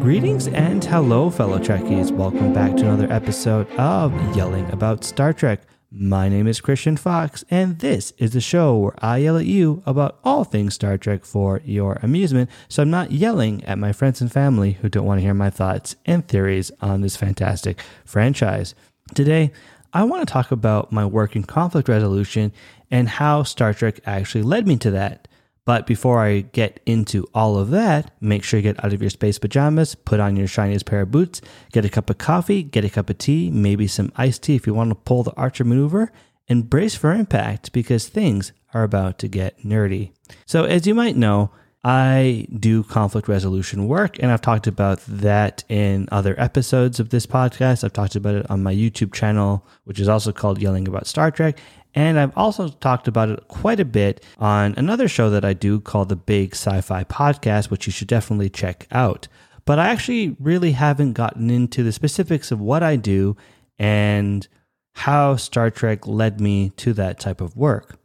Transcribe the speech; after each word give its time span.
Greetings 0.00 0.48
and 0.48 0.84
hello, 0.84 1.30
fellow 1.30 1.58
Trekkies. 1.58 2.10
Welcome 2.10 2.52
back 2.52 2.76
to 2.76 2.82
another 2.82 3.10
episode 3.10 3.66
of 3.78 4.12
Yelling 4.36 4.70
About 4.72 5.04
Star 5.04 5.32
Trek. 5.32 5.62
My 5.90 6.28
name 6.28 6.46
is 6.46 6.60
Christian 6.60 6.98
Fox, 6.98 7.42
and 7.50 7.78
this 7.78 8.12
is 8.18 8.32
the 8.32 8.42
show 8.42 8.76
where 8.76 8.94
I 8.98 9.18
yell 9.18 9.38
at 9.38 9.46
you 9.46 9.82
about 9.86 10.18
all 10.22 10.44
things 10.44 10.74
Star 10.74 10.98
Trek 10.98 11.24
for 11.24 11.62
your 11.64 11.98
amusement, 12.02 12.50
so 12.68 12.82
I'm 12.82 12.90
not 12.90 13.10
yelling 13.10 13.64
at 13.64 13.78
my 13.78 13.92
friends 13.92 14.20
and 14.20 14.30
family 14.30 14.72
who 14.72 14.90
don't 14.90 15.06
want 15.06 15.18
to 15.20 15.24
hear 15.24 15.32
my 15.32 15.48
thoughts 15.48 15.96
and 16.04 16.28
theories 16.28 16.70
on 16.82 17.00
this 17.00 17.16
fantastic 17.16 17.80
franchise. 18.04 18.74
Today, 19.14 19.50
I 19.92 20.04
want 20.04 20.26
to 20.26 20.32
talk 20.32 20.52
about 20.52 20.92
my 20.92 21.04
work 21.04 21.34
in 21.34 21.42
conflict 21.42 21.88
resolution 21.88 22.52
and 22.90 23.08
how 23.08 23.42
Star 23.42 23.72
Trek 23.72 24.00
actually 24.06 24.42
led 24.42 24.66
me 24.66 24.76
to 24.78 24.90
that. 24.92 25.28
But 25.64 25.86
before 25.86 26.20
I 26.20 26.40
get 26.40 26.80
into 26.86 27.26
all 27.34 27.56
of 27.56 27.70
that, 27.70 28.12
make 28.20 28.42
sure 28.42 28.58
you 28.58 28.62
get 28.62 28.82
out 28.84 28.92
of 28.92 29.00
your 29.00 29.10
space 29.10 29.38
pajamas, 29.38 29.94
put 29.94 30.18
on 30.18 30.36
your 30.36 30.48
shiniest 30.48 30.86
pair 30.86 31.02
of 31.02 31.10
boots, 31.10 31.40
get 31.70 31.84
a 31.84 31.88
cup 31.88 32.10
of 32.10 32.18
coffee, 32.18 32.62
get 32.62 32.84
a 32.84 32.90
cup 32.90 33.10
of 33.10 33.18
tea, 33.18 33.50
maybe 33.50 33.86
some 33.86 34.10
iced 34.16 34.42
tea 34.42 34.56
if 34.56 34.66
you 34.66 34.74
want 34.74 34.90
to 34.90 34.94
pull 34.94 35.22
the 35.22 35.34
Archer 35.34 35.64
maneuver, 35.64 36.10
and 36.48 36.68
brace 36.68 36.96
for 36.96 37.12
impact 37.12 37.72
because 37.72 38.08
things 38.08 38.52
are 38.74 38.82
about 38.82 39.18
to 39.18 39.28
get 39.28 39.62
nerdy. 39.62 40.12
So, 40.46 40.64
as 40.64 40.86
you 40.86 40.94
might 40.94 41.16
know, 41.16 41.50
I 41.82 42.46
do 42.58 42.82
conflict 42.82 43.26
resolution 43.26 43.88
work, 43.88 44.18
and 44.20 44.30
I've 44.30 44.42
talked 44.42 44.66
about 44.66 45.00
that 45.06 45.64
in 45.68 46.08
other 46.12 46.34
episodes 46.38 47.00
of 47.00 47.08
this 47.08 47.26
podcast. 47.26 47.84
I've 47.84 47.92
talked 47.94 48.16
about 48.16 48.34
it 48.34 48.50
on 48.50 48.62
my 48.62 48.74
YouTube 48.74 49.14
channel, 49.14 49.66
which 49.84 49.98
is 49.98 50.08
also 50.08 50.30
called 50.30 50.60
Yelling 50.60 50.86
About 50.86 51.06
Star 51.06 51.30
Trek. 51.30 51.58
And 51.94 52.18
I've 52.18 52.36
also 52.36 52.68
talked 52.68 53.08
about 53.08 53.30
it 53.30 53.48
quite 53.48 53.80
a 53.80 53.84
bit 53.84 54.24
on 54.38 54.74
another 54.76 55.08
show 55.08 55.30
that 55.30 55.44
I 55.44 55.52
do 55.52 55.80
called 55.80 56.08
the 56.08 56.16
Big 56.16 56.54
Sci 56.54 56.80
Fi 56.80 57.04
Podcast, 57.04 57.70
which 57.70 57.86
you 57.86 57.92
should 57.92 58.08
definitely 58.08 58.48
check 58.48 58.86
out. 58.92 59.26
But 59.64 59.78
I 59.78 59.88
actually 59.88 60.36
really 60.38 60.72
haven't 60.72 61.14
gotten 61.14 61.50
into 61.50 61.82
the 61.82 61.92
specifics 61.92 62.50
of 62.50 62.60
what 62.60 62.82
I 62.82 62.96
do 62.96 63.36
and 63.78 64.46
how 64.94 65.36
Star 65.36 65.70
Trek 65.70 66.06
led 66.06 66.40
me 66.40 66.70
to 66.76 66.92
that 66.94 67.18
type 67.18 67.40
of 67.40 67.56
work. 67.56 67.98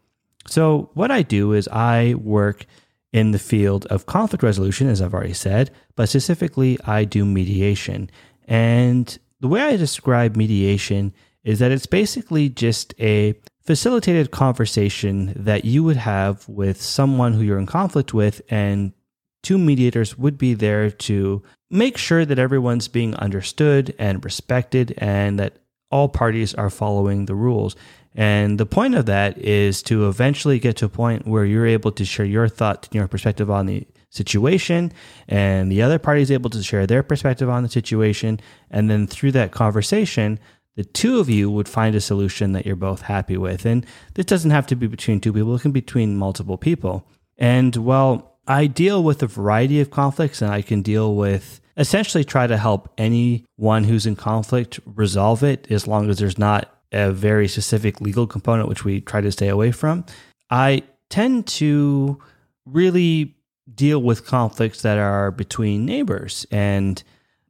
So, 0.47 0.91
what 0.93 1.11
I 1.11 1.23
do 1.23 1.53
is 1.53 1.67
I 1.69 2.13
work 2.15 2.65
in 3.11 3.31
the 3.31 3.39
field 3.39 3.85
of 3.87 4.05
conflict 4.05 4.43
resolution, 4.43 4.87
as 4.87 5.01
I've 5.01 5.13
already 5.13 5.33
said, 5.33 5.71
but 5.95 6.09
specifically, 6.09 6.77
I 6.85 7.05
do 7.05 7.25
mediation. 7.25 8.09
And 8.47 9.17
the 9.39 9.47
way 9.47 9.61
I 9.61 9.77
describe 9.77 10.35
mediation 10.35 11.13
is 11.43 11.59
that 11.59 11.71
it's 11.71 11.85
basically 11.85 12.49
just 12.49 12.93
a 12.99 13.35
facilitated 13.65 14.31
conversation 14.31 15.33
that 15.35 15.65
you 15.65 15.83
would 15.83 15.97
have 15.97 16.47
with 16.47 16.81
someone 16.81 17.33
who 17.33 17.41
you're 17.41 17.57
in 17.57 17.65
conflict 17.65 18.13
with, 18.13 18.41
and 18.49 18.93
two 19.41 19.57
mediators 19.57 20.17
would 20.17 20.37
be 20.37 20.53
there 20.53 20.89
to 20.89 21.41
make 21.69 21.97
sure 21.97 22.25
that 22.25 22.39
everyone's 22.39 22.87
being 22.87 23.15
understood 23.15 23.93
and 23.97 24.23
respected 24.23 24.93
and 24.97 25.39
that 25.39 25.57
all 25.91 26.09
parties 26.09 26.53
are 26.53 26.69
following 26.69 27.25
the 27.25 27.35
rules. 27.35 27.75
And 28.13 28.59
the 28.59 28.65
point 28.65 28.95
of 28.95 29.07
that 29.07 29.37
is 29.37 29.83
to 29.83 30.07
eventually 30.07 30.57
get 30.59 30.77
to 30.77 30.85
a 30.85 30.89
point 30.89 31.27
where 31.27 31.43
you're 31.43 31.65
able 31.65 31.91
to 31.93 32.05
share 32.05 32.25
your 32.25 32.47
thought 32.47 32.85
and 32.87 32.95
your 32.95 33.07
perspective 33.07 33.51
on 33.51 33.65
the 33.65 33.85
situation, 34.09 34.93
and 35.27 35.69
the 35.71 35.81
other 35.81 35.99
party 35.99 36.21
is 36.21 36.31
able 36.31 36.49
to 36.51 36.63
share 36.63 36.87
their 36.87 37.03
perspective 37.03 37.49
on 37.49 37.63
the 37.63 37.69
situation. 37.69 38.39
And 38.71 38.89
then 38.89 39.07
through 39.07 39.33
that 39.33 39.51
conversation, 39.51 40.39
the 40.75 40.83
two 40.83 41.19
of 41.19 41.29
you 41.29 41.49
would 41.49 41.69
find 41.69 41.95
a 41.95 42.01
solution 42.01 42.51
that 42.51 42.65
you're 42.65 42.75
both 42.75 43.01
happy 43.01 43.37
with. 43.37 43.65
And 43.65 43.85
this 44.13 44.25
doesn't 44.25 44.51
have 44.51 44.67
to 44.67 44.75
be 44.75 44.87
between 44.87 45.19
two 45.19 45.33
people, 45.33 45.55
it 45.55 45.61
can 45.61 45.71
be 45.71 45.81
between 45.81 46.17
multiple 46.17 46.57
people. 46.57 47.07
And 47.37 47.75
well, 47.75 48.37
I 48.47 48.67
deal 48.67 49.03
with 49.03 49.23
a 49.23 49.27
variety 49.27 49.81
of 49.81 49.91
conflicts 49.91 50.41
and 50.41 50.51
I 50.51 50.61
can 50.61 50.81
deal 50.81 51.15
with 51.15 51.61
essentially 51.77 52.23
try 52.23 52.47
to 52.47 52.57
help 52.57 52.93
anyone 52.97 53.83
who's 53.83 54.05
in 54.05 54.15
conflict 54.15 54.79
resolve 54.85 55.43
it 55.43 55.69
as 55.69 55.87
long 55.87 56.09
as 56.09 56.19
there's 56.19 56.37
not 56.37 56.71
a 56.91 57.11
very 57.11 57.47
specific 57.47 57.99
legal 57.99 58.27
component, 58.27 58.69
which 58.69 58.85
we 58.85 59.01
try 59.01 59.19
to 59.21 59.31
stay 59.31 59.49
away 59.49 59.71
from. 59.71 60.05
I 60.49 60.83
tend 61.09 61.47
to 61.47 62.21
really 62.65 63.35
deal 63.73 64.01
with 64.01 64.25
conflicts 64.25 64.81
that 64.83 64.97
are 64.97 65.31
between 65.31 65.85
neighbors 65.85 66.45
and 66.51 67.03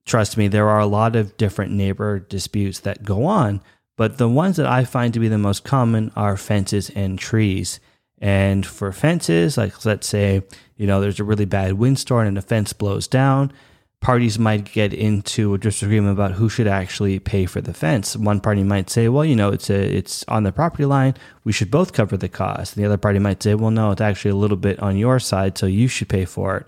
trust 0.05 0.38
me, 0.38 0.47
there 0.47 0.69
are 0.69 0.79
a 0.79 0.85
lot 0.85 1.16
of 1.16 1.35
different 1.38 1.71
neighbor 1.71 2.19
disputes 2.19 2.79
that 2.81 3.03
go 3.03 3.25
on, 3.25 3.61
but 3.97 4.17
the 4.17 4.29
ones 4.29 4.57
that 4.57 4.67
I 4.67 4.83
find 4.85 5.13
to 5.13 5.19
be 5.19 5.27
the 5.27 5.38
most 5.38 5.63
common 5.63 6.11
are 6.16 6.38
fences 6.38 6.89
and 6.91 7.17
trees. 7.17 7.79
And 8.19 8.66
for 8.66 8.91
fences, 8.91 9.57
like 9.57 9.85
let's 9.85 10.07
say, 10.07 10.41
you 10.77 10.88
know, 10.88 11.01
there's 11.01 11.19
a 11.19 11.23
really 11.23 11.45
bad 11.45 11.73
windstorm 11.73 12.27
and 12.27 12.38
the 12.38 12.41
fence 12.41 12.73
blows 12.73 13.07
down, 13.07 13.51
parties 13.99 14.38
might 14.38 14.71
get 14.71 14.93
into 14.93 15.53
a 15.53 15.57
disagreement 15.57 16.13
about 16.13 16.33
who 16.33 16.47
should 16.47 16.67
actually 16.67 17.17
pay 17.19 17.45
for 17.45 17.61
the 17.61 17.73
fence. 17.73 18.16
One 18.16 18.39
party 18.39 18.63
might 18.63 18.89
say, 18.89 19.09
well, 19.09 19.25
you 19.25 19.35
know, 19.35 19.51
it's 19.51 19.69
a, 19.69 19.97
it's 19.97 20.23
on 20.27 20.43
the 20.43 20.51
property 20.51 20.85
line, 20.85 21.16
we 21.43 21.51
should 21.51 21.72
both 21.72 21.93
cover 21.93 22.16
the 22.16 22.29
cost. 22.29 22.75
And 22.75 22.83
the 22.83 22.87
other 22.87 22.97
party 22.97 23.19
might 23.19 23.41
say, 23.41 23.55
well, 23.55 23.72
no, 23.72 23.91
it's 23.91 24.01
actually 24.01 24.31
a 24.31 24.35
little 24.35 24.57
bit 24.57 24.79
on 24.79 24.97
your 24.97 25.19
side, 25.19 25.57
so 25.57 25.66
you 25.66 25.87
should 25.87 26.09
pay 26.09 26.25
for 26.25 26.57
it. 26.57 26.67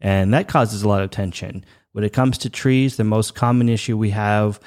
And 0.00 0.32
that 0.32 0.48
causes 0.48 0.82
a 0.82 0.88
lot 0.88 1.02
of 1.02 1.10
tension. 1.10 1.64
When 1.98 2.04
it 2.04 2.12
comes 2.12 2.38
to 2.38 2.48
trees, 2.48 2.96
the 2.96 3.02
most 3.02 3.34
common 3.34 3.68
issue 3.68 3.98
we 3.98 4.10
have 4.10 4.60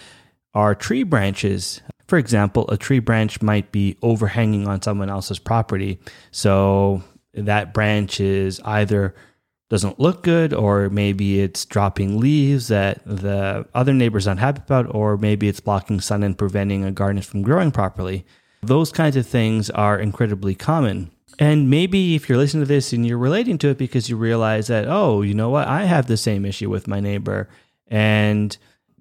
are 0.53 0.75
tree 0.75 1.03
branches. 1.03 1.81
For 2.09 2.17
example, 2.17 2.65
a 2.67 2.75
tree 2.75 2.99
branch 2.99 3.41
might 3.41 3.71
be 3.71 3.95
overhanging 4.01 4.67
on 4.67 4.81
someone 4.81 5.09
else's 5.09 5.39
property. 5.39 5.97
So 6.31 7.03
that 7.33 7.73
branch 7.73 8.19
is 8.19 8.59
either 8.65 9.15
doesn't 9.69 9.97
look 9.97 10.23
good, 10.23 10.53
or 10.53 10.89
maybe 10.89 11.39
it's 11.39 11.63
dropping 11.63 12.19
leaves 12.19 12.67
that 12.67 13.01
the 13.05 13.65
other 13.73 13.93
neighbor's 13.93 14.27
unhappy 14.27 14.63
about, 14.65 14.93
or 14.93 15.15
maybe 15.15 15.47
it's 15.47 15.61
blocking 15.61 16.01
sun 16.01 16.23
and 16.23 16.37
preventing 16.37 16.83
a 16.83 16.91
garden 16.91 17.21
from 17.21 17.43
growing 17.43 17.71
properly. 17.71 18.25
Those 18.61 18.91
kinds 18.91 19.15
of 19.15 19.25
things 19.25 19.69
are 19.69 19.97
incredibly 19.97 20.53
common. 20.53 21.11
And 21.41 21.71
maybe 21.71 22.13
if 22.13 22.29
you're 22.29 22.37
listening 22.37 22.61
to 22.61 22.67
this 22.67 22.93
and 22.93 23.03
you're 23.03 23.17
relating 23.17 23.57
to 23.57 23.69
it 23.69 23.79
because 23.79 24.07
you 24.07 24.15
realize 24.15 24.67
that, 24.67 24.85
oh, 24.87 25.23
you 25.23 25.33
know 25.33 25.49
what, 25.49 25.67
I 25.67 25.85
have 25.85 26.05
the 26.05 26.15
same 26.15 26.45
issue 26.45 26.69
with 26.69 26.87
my 26.87 26.99
neighbor. 26.99 27.49
And, 27.87 28.55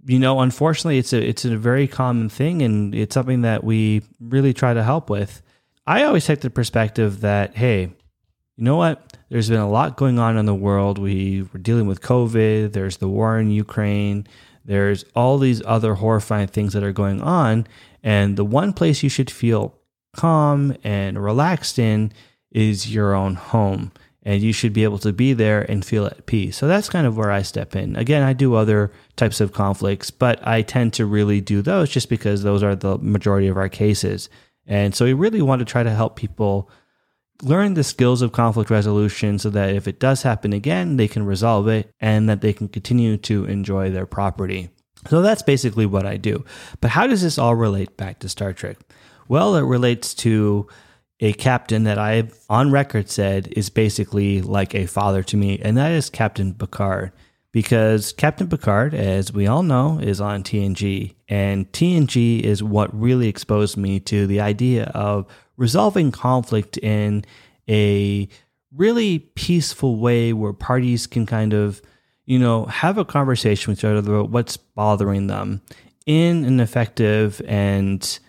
you 0.07 0.19
know, 0.19 0.41
unfortunately 0.41 0.97
it's 0.97 1.13
a 1.13 1.23
it's 1.23 1.45
a 1.45 1.55
very 1.59 1.87
common 1.87 2.31
thing 2.31 2.63
and 2.63 2.95
it's 2.95 3.13
something 3.13 3.43
that 3.43 3.63
we 3.63 4.05
really 4.21 4.55
try 4.55 4.73
to 4.73 4.83
help 4.83 5.11
with. 5.11 5.43
I 5.87 6.05
always 6.05 6.25
take 6.25 6.41
the 6.41 6.49
perspective 6.49 7.21
that, 7.21 7.59
hey, 7.59 7.83
you 7.83 8.65
know 8.65 8.77
what? 8.77 9.19
There's 9.29 9.51
been 9.51 9.61
a 9.61 9.69
lot 9.69 9.99
going 9.99 10.19
on 10.19 10.39
in 10.39 10.47
the 10.47 10.55
world. 10.55 10.97
We 10.97 11.43
were 11.53 11.59
dealing 11.59 11.87
with 11.87 12.01
COVID, 12.01 12.73
there's 12.73 12.97
the 12.97 13.09
war 13.09 13.39
in 13.39 13.51
Ukraine, 13.51 14.27
there's 14.65 15.05
all 15.15 15.37
these 15.37 15.61
other 15.67 15.93
horrifying 15.93 16.49
things 16.49 16.73
that 16.73 16.85
are 16.85 16.93
going 16.93 17.21
on. 17.21 17.67
And 18.03 18.39
the 18.39 18.47
one 18.47 18.73
place 18.73 19.03
you 19.03 19.11
should 19.11 19.31
feel 19.31 19.75
calm 20.17 20.75
and 20.83 21.23
relaxed 21.23 21.79
in 21.79 22.13
is 22.51 22.93
your 22.93 23.15
own 23.15 23.35
home. 23.35 23.93
And 24.23 24.43
you 24.43 24.53
should 24.53 24.75
be 24.75 24.85
able 24.85 24.99
to 24.99 25.15
be 25.15 25.33
there 25.33 25.63
and 25.63 25.83
feel 25.83 26.05
at 26.05 26.27
peace. 26.27 26.59
So 26.59 26.69
that's 26.69 26.91
kind 26.91 27.07
of 27.07 27.17
where 27.17 27.31
I 27.31 27.41
step 27.41 27.75
in. 27.75 27.97
Again, 27.97 28.23
I 28.23 28.35
do 28.35 28.55
other 28.55 28.93
types 29.17 29.41
of 29.41 29.55
conflicts, 29.55 30.11
but 30.11 30.47
I 30.47 30.61
tend 30.61 30.93
to 30.95 31.07
really 31.07 31.41
do 31.41 31.63
those 31.63 31.89
just 31.89 32.11
because 32.11 32.43
those 32.43 32.63
are 32.63 32.77
the 32.77 32.99
majority 32.99 33.49
of 33.49 33.57
our 33.57 33.71
cases. 33.71 34.29
And 34.67 34.95
so 34.95 35.07
we 35.07 35.15
really 35.15 35.41
want 35.41 35.61
to 35.61 35.65
try 35.65 35.83
to 35.83 35.91
help 35.91 36.17
people 36.17 36.71
learn 37.43 37.73
the 37.73 37.83
skills 37.83 38.21
of 38.21 38.33
conflict 38.33 38.71
resolution 38.71 39.39
so 39.39 39.49
that 39.51 39.75
if 39.75 39.89
it 39.89 39.99
does 39.99 40.23
happen 40.23 40.53
again, 40.53 40.99
they 40.99 41.09
can 41.09 41.25
resolve 41.25 41.67
it 41.69 41.91
and 41.99 42.29
that 42.29 42.43
they 42.43 42.53
can 42.53 42.69
continue 42.69 43.17
to 43.17 43.47
enjoy 43.47 43.91
their 43.91 44.07
property. 44.07 44.69
So 45.09 45.23
that's 45.23 45.43
basically 45.43 45.87
what 45.87 46.05
I 46.05 46.19
do. 46.19 46.45
But 46.83 46.91
how 46.91 47.07
does 47.07 47.23
this 47.23 47.39
all 47.39 47.55
relate 47.55 47.97
back 47.97 48.19
to 48.19 48.29
Star 48.29 48.53
Trek? 48.53 48.77
Well, 49.29 49.57
it 49.57 49.63
relates 49.63 50.13
to 50.17 50.69
a 51.21 51.33
captain 51.35 51.85
that 51.85 51.99
I've 51.99 52.39
on 52.49 52.71
record 52.71 53.11
said 53.11 53.53
is 53.53 53.69
basically 53.69 54.41
like 54.41 54.75
a 54.75 54.87
father 54.87 55.23
to 55.25 55.37
me, 55.37 55.59
and 55.61 55.77
that 55.77 55.93
is 55.93 56.11
Captain 56.11 56.55
Picard. 56.55 57.13
Because 57.53 58.13
Captain 58.13 58.49
Picard, 58.49 58.95
as 58.95 59.33
we 59.33 59.49
all 59.49 59.65
know, 59.65 59.99
is 59.99 60.21
on 60.21 60.45
TNG, 60.45 61.15
and 61.29 61.71
TNG 61.73 62.41
is 62.41 62.63
what 62.63 62.99
really 62.99 63.29
exposed 63.29 63.77
me 63.77 63.99
to 64.01 64.27
the 64.27 64.41
idea 64.41 64.85
of 64.95 65.27
resolving 65.57 66.13
conflict 66.13 66.79
in 66.79 67.25
a 67.69 68.29
really 68.75 69.19
peaceful 69.19 69.97
way 69.97 70.33
where 70.33 70.53
parties 70.53 71.09
can 71.09 71.27
kind 71.27 71.53
of, 71.53 71.83
you 72.25 72.39
know, 72.39 72.67
have 72.67 72.99
a 72.99 73.05
conversation 73.05 73.73
with 73.73 73.81
each 73.81 73.85
other 73.85 73.99
about 73.99 74.31
what's 74.31 74.57
bothering 74.57 75.27
them 75.27 75.61
in 76.07 76.45
an 76.45 76.61
effective 76.61 77.43
and 77.47 78.21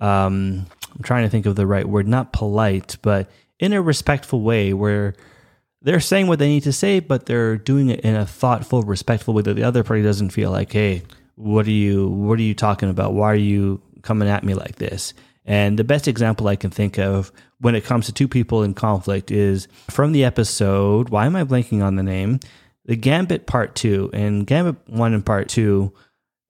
um, 0.00 0.66
I'm 0.96 1.02
trying 1.02 1.24
to 1.24 1.30
think 1.30 1.46
of 1.46 1.56
the 1.56 1.66
right 1.66 1.88
word, 1.88 2.06
not 2.06 2.32
polite, 2.32 2.96
but 3.02 3.30
in 3.58 3.72
a 3.72 3.82
respectful 3.82 4.40
way 4.40 4.72
where 4.72 5.14
they're 5.82 6.00
saying 6.00 6.26
what 6.26 6.38
they 6.38 6.48
need 6.48 6.62
to 6.64 6.72
say, 6.72 7.00
but 7.00 7.26
they're 7.26 7.56
doing 7.56 7.90
it 7.90 8.00
in 8.00 8.16
a 8.16 8.26
thoughtful, 8.26 8.82
respectful 8.82 9.34
way 9.34 9.42
that 9.42 9.54
the 9.54 9.64
other 9.64 9.84
party 9.84 10.02
doesn't 10.02 10.30
feel 10.30 10.50
like, 10.50 10.72
hey, 10.72 11.02
what 11.36 11.66
are 11.66 11.70
you 11.70 12.08
what 12.08 12.38
are 12.38 12.42
you 12.42 12.54
talking 12.54 12.90
about? 12.90 13.12
Why 13.12 13.32
are 13.32 13.36
you 13.36 13.82
coming 14.02 14.28
at 14.28 14.44
me 14.44 14.54
like 14.54 14.76
this? 14.76 15.14
And 15.44 15.78
the 15.78 15.84
best 15.84 16.08
example 16.08 16.48
I 16.48 16.56
can 16.56 16.70
think 16.70 16.98
of 16.98 17.30
when 17.60 17.74
it 17.74 17.84
comes 17.84 18.06
to 18.06 18.12
two 18.12 18.28
people 18.28 18.62
in 18.62 18.74
conflict 18.74 19.30
is 19.30 19.68
from 19.90 20.12
the 20.12 20.24
episode, 20.24 21.10
why 21.10 21.26
am 21.26 21.36
I 21.36 21.44
blanking 21.44 21.82
on 21.82 21.96
the 21.96 22.02
name? 22.02 22.40
The 22.86 22.96
Gambit 22.96 23.46
Part 23.46 23.74
2 23.74 24.10
and 24.12 24.46
Gambit 24.46 24.76
1 24.88 25.14
and 25.14 25.24
Part 25.24 25.48
2. 25.48 25.92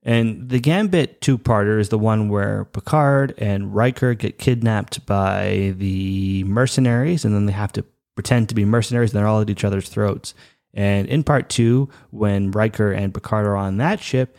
And 0.04 0.50
the 0.50 0.60
Gambit 0.60 1.22
two 1.22 1.38
parter 1.38 1.80
is 1.80 1.88
the 1.88 1.98
one 1.98 2.28
where 2.28 2.66
Picard 2.66 3.34
and 3.38 3.74
Riker 3.74 4.12
get 4.14 4.38
kidnapped 4.38 5.06
by 5.06 5.74
the 5.78 6.44
mercenaries, 6.44 7.24
and 7.24 7.34
then 7.34 7.46
they 7.46 7.52
have 7.52 7.72
to 7.72 7.84
pretend 8.14 8.48
to 8.50 8.54
be 8.54 8.64
mercenaries, 8.64 9.12
and 9.12 9.18
they're 9.18 9.26
all 9.26 9.40
at 9.40 9.50
each 9.50 9.64
other's 9.64 9.88
throats. 9.88 10.34
And 10.74 11.08
in 11.08 11.24
part 11.24 11.48
two, 11.48 11.88
when 12.10 12.50
Riker 12.50 12.92
and 12.92 13.14
Picard 13.14 13.46
are 13.46 13.56
on 13.56 13.78
that 13.78 14.00
ship, 14.00 14.36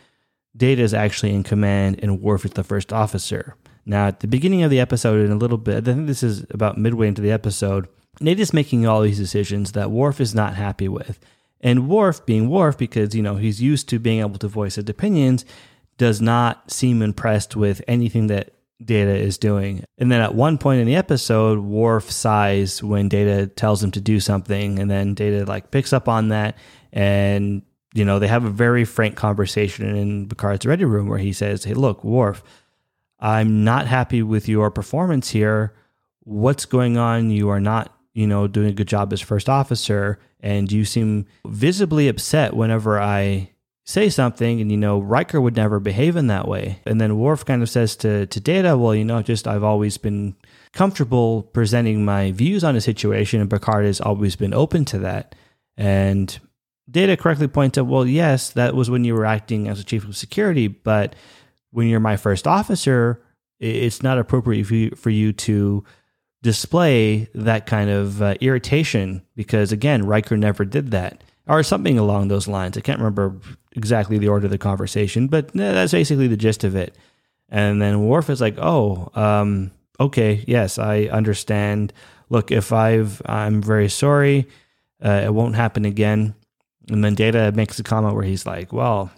Data 0.56 0.82
is 0.82 0.94
actually 0.94 1.34
in 1.34 1.42
command, 1.42 1.98
and 2.02 2.22
Worf 2.22 2.44
is 2.44 2.52
the 2.52 2.64
first 2.64 2.92
officer. 2.92 3.56
Now, 3.84 4.06
at 4.06 4.20
the 4.20 4.28
beginning 4.28 4.62
of 4.62 4.70
the 4.70 4.80
episode, 4.80 5.24
in 5.24 5.32
a 5.32 5.36
little 5.36 5.58
bit, 5.58 5.76
I 5.76 5.80
think 5.80 6.06
this 6.06 6.22
is 6.22 6.46
about 6.50 6.78
midway 6.78 7.08
into 7.08 7.22
the 7.22 7.32
episode, 7.32 7.88
Data 8.18 8.40
is 8.40 8.52
making 8.52 8.86
all 8.86 9.02
these 9.02 9.18
decisions 9.18 9.72
that 9.72 9.90
Worf 9.90 10.20
is 10.20 10.34
not 10.34 10.54
happy 10.54 10.88
with. 10.88 11.18
And 11.60 11.88
Worf, 11.88 12.24
being 12.26 12.48
Worf, 12.48 12.76
because 12.78 13.14
you 13.14 13.22
know 13.22 13.36
he's 13.36 13.62
used 13.62 13.88
to 13.88 13.98
being 13.98 14.20
able 14.20 14.38
to 14.38 14.48
voice 14.48 14.76
his 14.76 14.88
opinions, 14.88 15.44
does 15.98 16.20
not 16.20 16.70
seem 16.70 17.02
impressed 17.02 17.56
with 17.56 17.82
anything 17.88 18.26
that 18.28 18.52
Data 18.84 19.14
is 19.14 19.38
doing. 19.38 19.84
And 19.96 20.12
then 20.12 20.20
at 20.20 20.34
one 20.34 20.58
point 20.58 20.80
in 20.80 20.86
the 20.86 20.96
episode, 20.96 21.60
Worf 21.60 22.10
sighs 22.10 22.82
when 22.82 23.08
Data 23.08 23.46
tells 23.46 23.82
him 23.82 23.90
to 23.92 24.00
do 24.00 24.20
something, 24.20 24.78
and 24.78 24.90
then 24.90 25.14
Data 25.14 25.44
like 25.46 25.70
picks 25.70 25.92
up 25.92 26.08
on 26.08 26.28
that, 26.28 26.56
and 26.92 27.62
you 27.94 28.04
know 28.04 28.18
they 28.18 28.28
have 28.28 28.44
a 28.44 28.50
very 28.50 28.84
frank 28.84 29.16
conversation 29.16 29.96
in 29.96 30.28
Picard's 30.28 30.66
ready 30.66 30.84
room 30.84 31.08
where 31.08 31.18
he 31.18 31.32
says, 31.32 31.64
"Hey, 31.64 31.74
look, 31.74 32.04
Worf." 32.04 32.42
I'm 33.18 33.64
not 33.64 33.86
happy 33.86 34.22
with 34.22 34.48
your 34.48 34.70
performance 34.70 35.30
here. 35.30 35.74
What's 36.20 36.66
going 36.66 36.98
on? 36.98 37.30
You 37.30 37.48
are 37.48 37.60
not, 37.60 37.95
you 38.16 38.26
know, 38.26 38.48
doing 38.48 38.68
a 38.68 38.72
good 38.72 38.88
job 38.88 39.12
as 39.12 39.20
first 39.20 39.46
officer, 39.46 40.18
and 40.40 40.72
you 40.72 40.86
seem 40.86 41.26
visibly 41.46 42.08
upset 42.08 42.56
whenever 42.56 42.98
I 42.98 43.50
say 43.84 44.08
something. 44.08 44.60
And 44.60 44.70
you 44.70 44.78
know, 44.78 44.98
Riker 44.98 45.38
would 45.38 45.54
never 45.54 45.78
behave 45.78 46.16
in 46.16 46.28
that 46.28 46.48
way. 46.48 46.80
And 46.86 46.98
then 46.98 47.18
Worf 47.18 47.44
kind 47.44 47.62
of 47.62 47.68
says 47.68 47.94
to 47.96 48.24
to 48.26 48.40
Data, 48.40 48.78
"Well, 48.78 48.94
you 48.94 49.04
know, 49.04 49.20
just 49.20 49.46
I've 49.46 49.62
always 49.62 49.98
been 49.98 50.34
comfortable 50.72 51.42
presenting 51.42 52.06
my 52.06 52.32
views 52.32 52.64
on 52.64 52.74
a 52.74 52.80
situation, 52.80 53.42
and 53.42 53.50
Picard 53.50 53.84
has 53.84 54.00
always 54.00 54.34
been 54.34 54.54
open 54.54 54.86
to 54.86 54.98
that." 55.00 55.34
And 55.76 56.38
Data 56.90 57.18
correctly 57.18 57.48
points 57.48 57.76
out, 57.76 57.86
"Well, 57.86 58.06
yes, 58.06 58.50
that 58.52 58.74
was 58.74 58.88
when 58.88 59.04
you 59.04 59.14
were 59.14 59.26
acting 59.26 59.68
as 59.68 59.78
a 59.78 59.84
chief 59.84 60.04
of 60.08 60.16
security, 60.16 60.68
but." 60.68 61.14
when 61.76 61.88
you're 61.88 62.00
my 62.00 62.16
first 62.16 62.46
officer, 62.46 63.22
it's 63.60 64.02
not 64.02 64.18
appropriate 64.18 64.64
for 64.64 64.74
you, 64.74 64.90
for 64.96 65.10
you 65.10 65.30
to 65.30 65.84
display 66.42 67.28
that 67.34 67.66
kind 67.66 67.90
of 67.90 68.22
uh, 68.22 68.34
irritation 68.40 69.22
because, 69.34 69.72
again, 69.72 70.06
Riker 70.06 70.36
never 70.36 70.64
did 70.64 70.90
that 70.92 71.22
or 71.48 71.62
something 71.62 71.98
along 71.98 72.28
those 72.28 72.48
lines. 72.48 72.76
I 72.76 72.80
can't 72.80 72.98
remember 72.98 73.36
exactly 73.72 74.18
the 74.18 74.28
order 74.28 74.46
of 74.46 74.50
the 74.50 74.58
conversation, 74.58 75.28
but 75.28 75.52
that's 75.52 75.92
basically 75.92 76.26
the 76.26 76.36
gist 76.36 76.64
of 76.64 76.74
it. 76.76 76.96
And 77.48 77.80
then 77.80 78.06
Worf 78.06 78.28
is 78.30 78.40
like, 78.40 78.56
"Oh, 78.58 79.10
um, 79.14 79.70
okay, 80.00 80.44
yes, 80.46 80.78
I 80.78 81.04
understand. 81.04 81.92
Look, 82.28 82.50
if 82.50 82.72
I've, 82.72 83.22
I'm 83.26 83.62
very 83.62 83.88
sorry. 83.88 84.48
Uh, 85.00 85.22
it 85.24 85.34
won't 85.34 85.54
happen 85.54 85.84
again." 85.84 86.34
And 86.90 87.04
then 87.04 87.14
Data 87.14 87.52
makes 87.52 87.78
a 87.78 87.84
comment 87.84 88.14
where 88.14 88.24
he's 88.24 88.46
like, 88.46 88.72
"Well, 88.72 89.12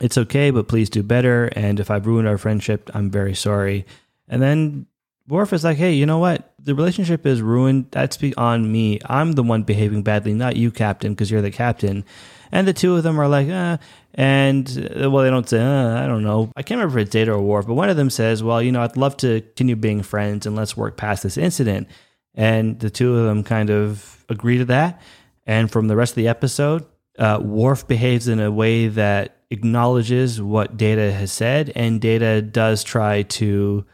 it's 0.00 0.18
okay, 0.18 0.50
but 0.50 0.68
please 0.68 0.90
do 0.90 1.02
better. 1.02 1.46
And 1.56 1.78
if 1.78 1.90
I've 1.90 2.06
ruined 2.06 2.28
our 2.28 2.38
friendship, 2.38 2.90
I'm 2.94 3.10
very 3.10 3.34
sorry. 3.34 3.86
And 4.28 4.42
then 4.42 4.86
Worf 5.30 5.52
is 5.52 5.64
like, 5.64 5.78
hey, 5.78 5.92
you 5.92 6.06
know 6.06 6.18
what? 6.18 6.52
The 6.58 6.74
relationship 6.74 7.24
is 7.24 7.40
ruined. 7.40 7.86
That's 7.90 8.18
on 8.36 8.70
me. 8.70 8.98
I'm 9.06 9.32
the 9.32 9.42
one 9.42 9.62
behaving 9.62 10.02
badly, 10.02 10.34
not 10.34 10.56
you, 10.56 10.70
Captain, 10.70 11.12
because 11.12 11.30
you're 11.30 11.40
the 11.40 11.50
captain. 11.50 12.04
And 12.52 12.66
the 12.66 12.72
two 12.72 12.96
of 12.96 13.04
them 13.04 13.18
are 13.20 13.28
like, 13.28 13.48
uh, 13.48 13.78
and 14.14 14.90
uh, 15.00 15.10
well, 15.10 15.22
they 15.22 15.30
don't 15.30 15.48
say, 15.48 15.60
uh, 15.60 16.02
I 16.02 16.06
don't 16.06 16.24
know. 16.24 16.50
I 16.56 16.62
can't 16.62 16.78
remember 16.78 16.98
if 16.98 17.04
it's 17.04 17.12
Data 17.12 17.32
or 17.32 17.40
Worf, 17.40 17.66
but 17.66 17.74
one 17.74 17.88
of 17.88 17.96
them 17.96 18.10
says, 18.10 18.42
well, 18.42 18.60
you 18.60 18.72
know, 18.72 18.82
I'd 18.82 18.96
love 18.96 19.16
to 19.18 19.40
continue 19.40 19.76
being 19.76 20.02
friends 20.02 20.46
and 20.46 20.56
let's 20.56 20.76
work 20.76 20.96
past 20.96 21.22
this 21.22 21.38
incident. 21.38 21.88
And 22.34 22.80
the 22.80 22.90
two 22.90 23.16
of 23.16 23.26
them 23.26 23.44
kind 23.44 23.70
of 23.70 24.24
agree 24.28 24.58
to 24.58 24.64
that. 24.66 25.00
And 25.46 25.70
from 25.70 25.86
the 25.86 25.96
rest 25.96 26.12
of 26.12 26.16
the 26.16 26.28
episode, 26.28 26.84
uh, 27.18 27.38
Worf 27.40 27.86
behaves 27.86 28.28
in 28.28 28.40
a 28.40 28.50
way 28.50 28.88
that 28.88 29.36
acknowledges 29.50 30.40
what 30.40 30.76
Data 30.76 31.12
has 31.12 31.32
said, 31.32 31.72
and 31.74 32.00
Data 32.00 32.40
does 32.40 32.84
try 32.84 33.22
to 33.22 33.84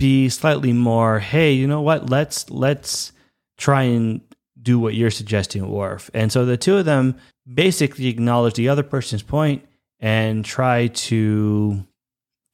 be 0.00 0.30
slightly 0.30 0.72
more, 0.72 1.20
hey, 1.20 1.52
you 1.52 1.68
know 1.68 1.82
what? 1.82 2.08
Let's 2.08 2.50
let's 2.50 3.12
try 3.58 3.82
and 3.82 4.22
do 4.60 4.78
what 4.78 4.94
you're 4.94 5.10
suggesting, 5.10 5.70
Worf. 5.70 6.10
And 6.14 6.32
so 6.32 6.44
the 6.44 6.56
two 6.56 6.78
of 6.78 6.86
them 6.86 7.16
basically 7.52 8.06
acknowledge 8.08 8.54
the 8.54 8.70
other 8.70 8.82
person's 8.82 9.22
point 9.22 9.64
and 10.00 10.42
try 10.44 10.86
to 10.86 11.86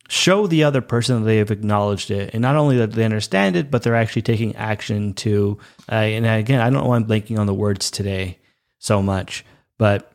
show 0.08 0.46
the 0.48 0.64
other 0.64 0.80
person 0.80 1.20
that 1.20 1.26
they 1.26 1.38
have 1.38 1.52
acknowledged 1.52 2.10
it, 2.10 2.30
and 2.34 2.42
not 2.42 2.56
only 2.56 2.78
that 2.78 2.92
they 2.92 3.04
understand 3.04 3.54
it, 3.54 3.70
but 3.70 3.82
they're 3.82 3.94
actually 3.94 4.22
taking 4.22 4.54
action 4.56 5.14
to. 5.14 5.58
Uh, 5.90 5.94
and 5.94 6.26
again, 6.26 6.60
I 6.60 6.64
don't 6.64 6.82
know 6.82 6.88
why 6.88 6.96
I'm 6.96 7.06
blanking 7.06 7.38
on 7.38 7.46
the 7.46 7.54
words 7.54 7.92
today 7.92 8.38
so 8.78 9.00
much, 9.00 9.44
but 9.78 10.12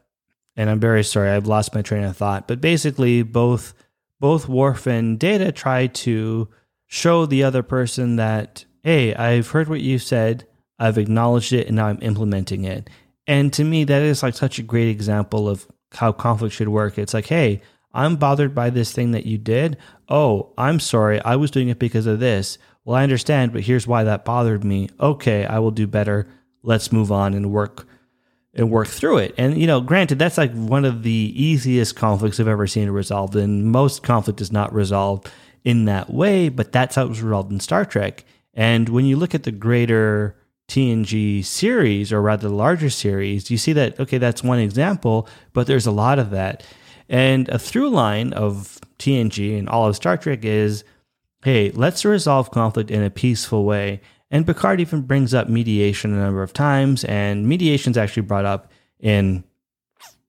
and 0.57 0.69
I'm 0.69 0.81
very 0.81 1.06
sorry, 1.06 1.30
I've 1.30 1.48
lost 1.48 1.74
my 1.74 1.81
train 1.81 2.04
of 2.04 2.18
thought. 2.18 2.48
But 2.48 2.60
basically, 2.60 3.24
both 3.24 3.74
both 4.19 4.50
Worf 4.50 4.86
and 4.86 5.18
Data 5.18 5.54
try 5.54 5.88
to 5.88 6.50
show 6.92 7.26
the 7.26 7.42
other 7.42 7.64
person 7.64 8.18
that, 8.18 8.66
hey, 8.84 9.16
I've 9.16 9.52
heard 9.52 9.70
what 9.70 9.80
you 9.80 9.98
said, 9.98 10.46
I've 10.78 10.98
acknowledged 10.98 11.54
it, 11.54 11.68
and 11.68 11.78
now 11.78 11.88
I'm 11.88 12.00
implementing 12.02 12.66
it. 12.66 12.90
And 13.26 13.54
to 13.54 13.64
me, 13.64 13.86
that 13.86 14.02
is 14.02 14.22
like 14.22 14.36
such 14.36 14.60
a 14.60 14.64
great 14.64 14.90
example 14.90 15.48
of 15.48 15.66
how 15.94 16.12
conflict 16.12 16.54
should 16.54 16.68
work. 16.68 16.98
It's 16.98 17.14
like, 17.14 17.28
hey, 17.28 17.62
I'm 17.94 18.18
bothered 18.18 18.54
by 18.54 18.72
this 18.72 18.92
thing 18.92 19.12
that 19.12 19.26
you 19.26 19.38
did. 19.38 19.78
Oh, 20.10 20.52
I'm 20.58 20.82
sorry, 20.82 21.22
I 21.22 21.38
was 21.38 21.50
doing 21.50 21.70
it 21.70 21.80
because 21.80 22.08
of 22.08 22.20
this. 22.20 22.58
Well, 22.84 22.98
I 22.98 23.04
understand, 23.04 23.54
but 23.54 23.62
here's 23.62 23.88
why 23.88 24.04
that 24.04 24.26
bothered 24.26 24.66
me. 24.66 24.90
Okay, 25.00 25.46
I 25.46 25.60
will 25.60 25.72
do 25.72 25.88
better. 25.88 26.28
Let's 26.62 26.92
move 26.92 27.10
on 27.10 27.34
and 27.34 27.54
work 27.54 27.88
and 28.54 28.70
work 28.70 28.90
through 28.90 29.20
it. 29.20 29.34
And 29.38 29.58
you 29.58 29.66
know, 29.66 29.80
granted, 29.80 30.20
that's 30.20 30.38
like 30.38 30.54
one 30.54 30.84
of 30.84 31.04
the 31.04 31.34
easiest 31.38 31.96
conflicts 31.96 32.38
I've 32.38 32.50
ever 32.50 32.68
seen 32.68 32.90
resolved. 32.90 33.38
And 33.38 33.72
most 33.72 34.04
conflict 34.04 34.42
is 34.42 34.52
not 34.52 34.74
resolved 34.74 35.32
in 35.63 35.86
that 35.86 36.12
way, 36.12 36.50
but 36.50 36.72
that's 36.72 36.96
how 36.96 37.06
it 37.06 37.10
was 37.10 37.22
resolved 37.22 37.52
in 37.52 37.60
Star 37.60 37.86
Trek. 37.86 38.24
And 38.54 38.90
when 38.90 39.06
you 39.06 39.16
look 39.16 39.36
at 39.36 39.44
the 39.44 39.52
greater 39.52 40.36
TNG 40.68 41.44
series, 41.44 42.12
or 42.13 42.22
rather 42.22 42.47
the 42.47 42.54
larger 42.54 42.90
series, 42.90 43.52
you 43.52 43.57
see 43.57 43.74
that 43.74 44.00
okay, 44.00 44.18
that's 44.18 44.44
one 44.44 44.59
example, 44.59 45.28
but 45.54 45.68
there's 45.68 45.85
a 45.85 45.92
lot 45.92 46.19
of 46.19 46.31
that. 46.31 46.66
And 47.09 47.50
a 47.50 47.59
through 47.59 47.90
line 47.90 48.31
of 48.33 48.80
TNG 48.97 49.57
and 49.59 49.68
all 49.68 49.88
of 49.88 49.95
Star 49.95 50.18
Trek 50.18 50.45
is 50.45 50.83
hey, 51.44 51.71
let's 51.71 52.06
resolve 52.06 52.52
conflict 52.52 52.92
in 52.92 53.04
a 53.04 53.09
peaceful 53.09 53.66
way. 53.66 54.00
And 54.30 54.45
Picard 54.45 54.80
even 54.80 55.02
brings 55.02 55.33
up 55.33 55.50
mediation 55.50 56.14
a 56.14 56.18
number 56.18 56.44
of 56.44 56.54
times, 56.54 57.04
and 57.04 57.47
mediation 57.47 57.92
is 57.92 57.97
actually 57.97 58.24
brought 58.24 58.45
up 58.45 58.71
in, 59.00 59.44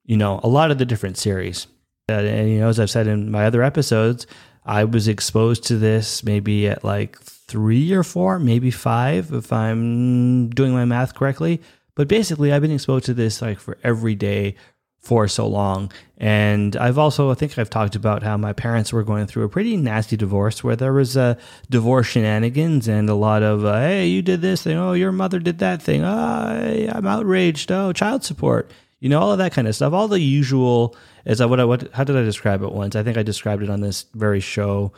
you 0.05 0.17
know, 0.17 0.41
a 0.43 0.49
lot 0.49 0.71
of 0.71 0.79
the 0.79 0.87
different 0.87 1.19
series. 1.19 1.67
Uh, 2.09 2.15
and 2.15 2.51
you 2.51 2.59
know, 2.59 2.69
as 2.69 2.81
I've 2.81 2.91
said 2.91 3.07
in 3.07 3.31
my 3.31 3.47
other 3.47 3.63
episodes, 3.63 4.27
I 4.65 4.85
was 4.85 5.09
exposed 5.09 5.65
to 5.65 5.77
this 5.77 6.23
maybe 6.25 6.69
at 6.69 6.85
like 6.85 7.21
three 7.21 7.93
or 7.93 8.03
four, 8.03 8.39
maybe 8.39 8.71
five, 8.71 9.33
if 9.33 9.53
I'm 9.53 10.51
doing 10.51 10.73
my 10.73 10.85
math 10.85 11.15
correctly. 11.15 11.61
But 11.95 12.09
basically, 12.09 12.53
I've 12.53 12.63
been 12.63 12.73
exposed 12.73 13.05
to 13.07 13.15
this 13.15 13.43
like 13.43 13.59
for 13.59 13.77
every 13.83 14.15
day 14.15 14.55
for 15.03 15.27
so 15.27 15.47
long. 15.49 15.91
And 16.17 16.77
I've 16.77 16.97
also, 16.97 17.31
I 17.31 17.35
think 17.35 17.59
I've 17.59 17.69
talked 17.69 17.97
about 17.97 18.23
how 18.23 18.37
my 18.37 18.53
parents 18.53 18.93
were 18.93 19.03
going 19.03 19.27
through 19.27 19.43
a 19.43 19.49
pretty 19.49 19.77
nasty 19.77 20.17
divorce 20.17 20.63
where 20.63 20.77
there 20.77 20.93
was 20.93 21.17
uh, 21.17 21.35
divorce 21.69 22.07
shenanigans 22.07 22.87
and 22.87 23.11
a 23.11 23.15
lot 23.15 23.43
of, 23.43 23.65
uh, 23.65 23.81
hey, 23.81 24.07
you 24.07 24.23
did 24.23 24.41
this 24.41 24.63
thing. 24.63 24.77
Oh, 24.77 24.93
your 24.93 25.11
mother 25.11 25.41
did 25.41 25.59
that 25.59 25.83
thing. 25.83 26.05
Oh, 26.05 26.89
I'm 26.93 27.07
outraged. 27.07 27.73
Oh, 27.73 27.93
child 27.93 28.23
support. 28.23 28.71
You 29.03 29.09
know, 29.09 29.19
all 29.19 29.33
of 29.33 29.39
that 29.39 29.53
kind 29.53 29.67
of 29.67 29.75
stuff. 29.75 29.93
All 29.93 30.07
the 30.07 30.21
usual, 30.21 30.95
as 31.27 31.41
I, 31.41 31.47
what, 31.47 31.59
I, 31.59 31.65
what, 31.65 31.91
how 31.93 32.05
did 32.05 32.17
I 32.17 32.23
describe 32.23 32.63
it 32.63 32.71
once? 32.71 32.95
I 32.95 33.03
think 33.03 33.17
I 33.17 33.25
described 33.25 33.65
it 33.65 33.69
on 33.69 33.81
this 33.81 34.07
very 34.15 34.39
show 34.39 34.93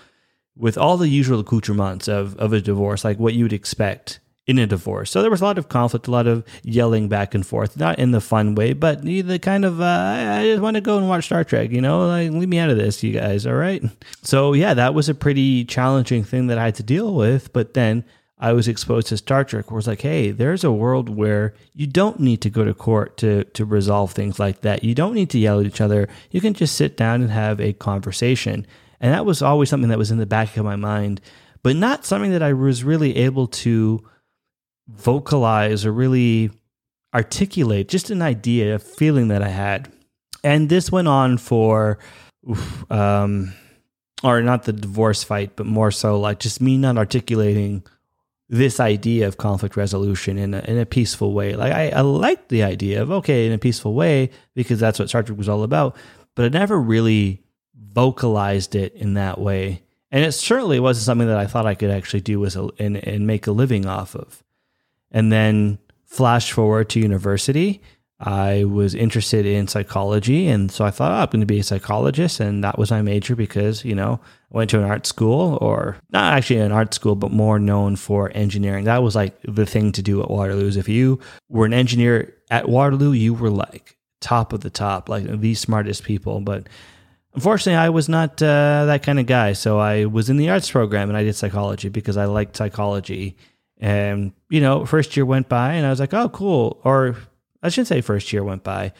with 0.54 0.76
all 0.76 0.98
the 0.98 1.08
usual 1.08 1.40
accoutrements 1.40 2.06
of, 2.06 2.36
of 2.36 2.52
a 2.52 2.60
divorce, 2.60 3.02
like 3.02 3.18
what 3.18 3.32
you'd 3.32 3.54
expect 3.54 4.20
in 4.46 4.58
a 4.58 4.66
divorce. 4.66 5.10
So 5.10 5.22
there 5.22 5.30
was 5.30 5.40
a 5.40 5.44
lot 5.44 5.56
of 5.56 5.70
conflict, 5.70 6.06
a 6.06 6.10
lot 6.10 6.26
of 6.26 6.44
yelling 6.62 7.08
back 7.08 7.34
and 7.34 7.46
forth, 7.46 7.78
not 7.78 7.98
in 7.98 8.10
the 8.10 8.20
fun 8.20 8.54
way, 8.54 8.74
but 8.74 9.02
the 9.02 9.38
kind 9.38 9.64
of, 9.64 9.80
uh, 9.80 9.84
I 9.84 10.44
just 10.44 10.60
want 10.60 10.74
to 10.74 10.82
go 10.82 10.98
and 10.98 11.08
watch 11.08 11.24
Star 11.24 11.42
Trek, 11.42 11.70
you 11.70 11.80
know, 11.80 12.06
like, 12.06 12.30
leave 12.30 12.50
me 12.50 12.58
out 12.58 12.68
of 12.68 12.76
this, 12.76 13.02
you 13.02 13.18
guys, 13.18 13.46
all 13.46 13.54
right? 13.54 13.82
So 14.22 14.52
yeah, 14.52 14.74
that 14.74 14.92
was 14.92 15.08
a 15.08 15.14
pretty 15.14 15.64
challenging 15.64 16.24
thing 16.24 16.48
that 16.48 16.58
I 16.58 16.66
had 16.66 16.74
to 16.74 16.82
deal 16.82 17.14
with. 17.14 17.54
But 17.54 17.72
then 17.72 18.04
I 18.38 18.52
was 18.52 18.68
exposed 18.68 19.08
to 19.08 19.16
Star 19.16 19.44
Trek 19.44 19.70
where 19.70 19.78
it's 19.78 19.86
like, 19.86 20.00
hey, 20.00 20.30
there's 20.30 20.64
a 20.64 20.72
world 20.72 21.08
where 21.08 21.54
you 21.72 21.86
don't 21.86 22.18
need 22.20 22.40
to 22.42 22.50
go 22.50 22.64
to 22.64 22.74
court 22.74 23.16
to, 23.18 23.44
to 23.44 23.64
resolve 23.64 24.12
things 24.12 24.38
like 24.38 24.62
that. 24.62 24.82
You 24.82 24.94
don't 24.94 25.14
need 25.14 25.30
to 25.30 25.38
yell 25.38 25.60
at 25.60 25.66
each 25.66 25.80
other. 25.80 26.08
You 26.30 26.40
can 26.40 26.52
just 26.52 26.74
sit 26.74 26.96
down 26.96 27.22
and 27.22 27.30
have 27.30 27.60
a 27.60 27.72
conversation. 27.72 28.66
And 29.00 29.14
that 29.14 29.24
was 29.24 29.40
always 29.40 29.68
something 29.70 29.90
that 29.90 29.98
was 29.98 30.10
in 30.10 30.18
the 30.18 30.26
back 30.26 30.56
of 30.56 30.64
my 30.64 30.76
mind 30.76 31.20
but 31.64 31.74
not 31.76 32.04
something 32.04 32.32
that 32.32 32.42
I 32.42 32.52
was 32.52 32.84
really 32.84 33.16
able 33.16 33.48
to 33.48 34.04
vocalize 34.86 35.86
or 35.86 35.92
really 35.92 36.50
articulate, 37.14 37.88
just 37.88 38.10
an 38.10 38.20
idea, 38.20 38.74
a 38.74 38.78
feeling 38.78 39.28
that 39.28 39.42
I 39.42 39.48
had. 39.48 39.90
And 40.44 40.68
this 40.68 40.92
went 40.92 41.08
on 41.08 41.38
for, 41.38 41.98
um, 42.90 43.54
or 44.22 44.42
not 44.42 44.64
the 44.64 44.74
divorce 44.74 45.24
fight, 45.24 45.56
but 45.56 45.64
more 45.64 45.90
so 45.90 46.20
like 46.20 46.38
just 46.38 46.60
me 46.60 46.76
not 46.76 46.98
articulating 46.98 47.82
this 48.48 48.78
idea 48.78 49.26
of 49.26 49.36
conflict 49.36 49.76
resolution 49.76 50.38
in 50.38 50.54
a, 50.54 50.60
in 50.60 50.78
a 50.78 50.86
peaceful 50.86 51.32
way. 51.32 51.54
Like 51.54 51.72
I, 51.72 51.88
I 51.90 52.00
liked 52.02 52.48
the 52.48 52.62
idea 52.62 53.02
of 53.02 53.10
okay 53.10 53.46
in 53.46 53.52
a 53.52 53.58
peaceful 53.58 53.94
way 53.94 54.30
because 54.54 54.78
that's 54.78 54.98
what 54.98 55.08
Star 55.08 55.22
Trek 55.22 55.38
was 55.38 55.48
all 55.48 55.62
about, 55.62 55.96
but 56.34 56.44
I 56.44 56.48
never 56.48 56.78
really 56.80 57.42
vocalized 57.74 58.74
it 58.74 58.94
in 58.94 59.14
that 59.14 59.40
way, 59.40 59.82
and 60.10 60.24
it 60.24 60.32
certainly 60.32 60.80
wasn't 60.80 61.06
something 61.06 61.28
that 61.28 61.38
I 61.38 61.46
thought 61.46 61.66
I 61.66 61.74
could 61.74 61.90
actually 61.90 62.20
do 62.20 62.44
as 62.44 62.56
a, 62.56 62.68
and 62.78 62.96
and 62.96 63.26
make 63.26 63.46
a 63.46 63.52
living 63.52 63.86
off 63.86 64.14
of. 64.14 64.42
And 65.10 65.30
then 65.30 65.78
flash 66.04 66.52
forward 66.52 66.90
to 66.90 67.00
university, 67.00 67.80
I 68.26 68.64
was 68.64 68.94
interested 68.94 69.44
in 69.44 69.68
psychology. 69.68 70.48
And 70.48 70.72
so 70.72 70.86
I 70.86 70.90
thought, 70.90 71.12
oh, 71.12 71.16
I'm 71.16 71.26
going 71.26 71.40
to 71.40 71.46
be 71.46 71.58
a 71.58 71.62
psychologist. 71.62 72.40
And 72.40 72.64
that 72.64 72.78
was 72.78 72.90
my 72.90 73.02
major 73.02 73.36
because, 73.36 73.84
you 73.84 73.94
know, 73.94 74.18
I 74.50 74.56
went 74.56 74.70
to 74.70 74.78
an 74.78 74.84
art 74.84 75.06
school 75.06 75.58
or 75.60 75.98
not 76.10 76.32
actually 76.32 76.60
an 76.60 76.72
art 76.72 76.94
school, 76.94 77.16
but 77.16 77.32
more 77.32 77.58
known 77.58 77.96
for 77.96 78.32
engineering. 78.34 78.84
That 78.84 79.02
was 79.02 79.14
like 79.14 79.38
the 79.46 79.66
thing 79.66 79.92
to 79.92 80.02
do 80.02 80.22
at 80.22 80.30
Waterloo. 80.30 80.68
Is 80.68 80.78
if 80.78 80.88
you 80.88 81.20
were 81.50 81.66
an 81.66 81.74
engineer 81.74 82.34
at 82.50 82.66
Waterloo, 82.66 83.12
you 83.12 83.34
were 83.34 83.50
like 83.50 83.98
top 84.22 84.54
of 84.54 84.62
the 84.62 84.70
top, 84.70 85.10
like 85.10 85.26
the 85.26 85.54
smartest 85.54 86.02
people. 86.02 86.40
But 86.40 86.66
unfortunately, 87.34 87.76
I 87.76 87.90
was 87.90 88.08
not 88.08 88.42
uh, 88.42 88.86
that 88.86 89.02
kind 89.02 89.20
of 89.20 89.26
guy. 89.26 89.52
So 89.52 89.78
I 89.78 90.06
was 90.06 90.30
in 90.30 90.38
the 90.38 90.48
arts 90.48 90.70
program 90.70 91.10
and 91.10 91.18
I 91.18 91.24
did 91.24 91.36
psychology 91.36 91.90
because 91.90 92.16
I 92.16 92.24
liked 92.24 92.56
psychology. 92.56 93.36
And, 93.76 94.32
you 94.48 94.62
know, 94.62 94.86
first 94.86 95.14
year 95.14 95.26
went 95.26 95.50
by 95.50 95.74
and 95.74 95.84
I 95.84 95.90
was 95.90 96.00
like, 96.00 96.14
oh, 96.14 96.30
cool. 96.30 96.80
Or 96.84 97.16
I 97.64 97.70
shouldn't 97.70 97.88
say 97.88 98.02
first 98.02 98.32
year 98.32 98.44
went 98.44 98.62
by. 98.62 98.92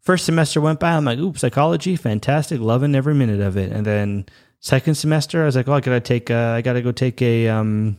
First 0.00 0.24
semester 0.24 0.60
went 0.60 0.80
by. 0.80 0.92
I'm 0.92 1.04
like, 1.04 1.18
ooh, 1.18 1.34
psychology, 1.34 1.94
fantastic, 1.94 2.58
loving 2.58 2.94
every 2.94 3.14
minute 3.14 3.40
of 3.40 3.58
it. 3.58 3.70
And 3.70 3.84
then 3.84 4.26
second 4.58 4.94
semester, 4.94 5.42
I 5.42 5.46
was 5.46 5.54
like, 5.54 5.68
oh, 5.68 5.74
I 5.74 5.80
gotta 5.80 6.00
take, 6.00 6.30
a, 6.30 6.54
I 6.56 6.62
gotta 6.62 6.80
go 6.80 6.92
take 6.92 7.20
a, 7.20 7.48
um, 7.48 7.98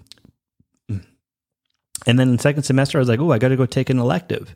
and 2.08 2.17
then 2.17 2.29
in 2.29 2.39
second 2.39 2.63
semester, 2.63 2.98
I 2.98 3.01
was 3.01 3.10
like, 3.10 3.20
oh, 3.20 3.31
I 3.31 3.38
gotta 3.38 3.55
go 3.55 3.67
take 3.67 3.91
an 3.91 4.00
elective. 4.00 4.55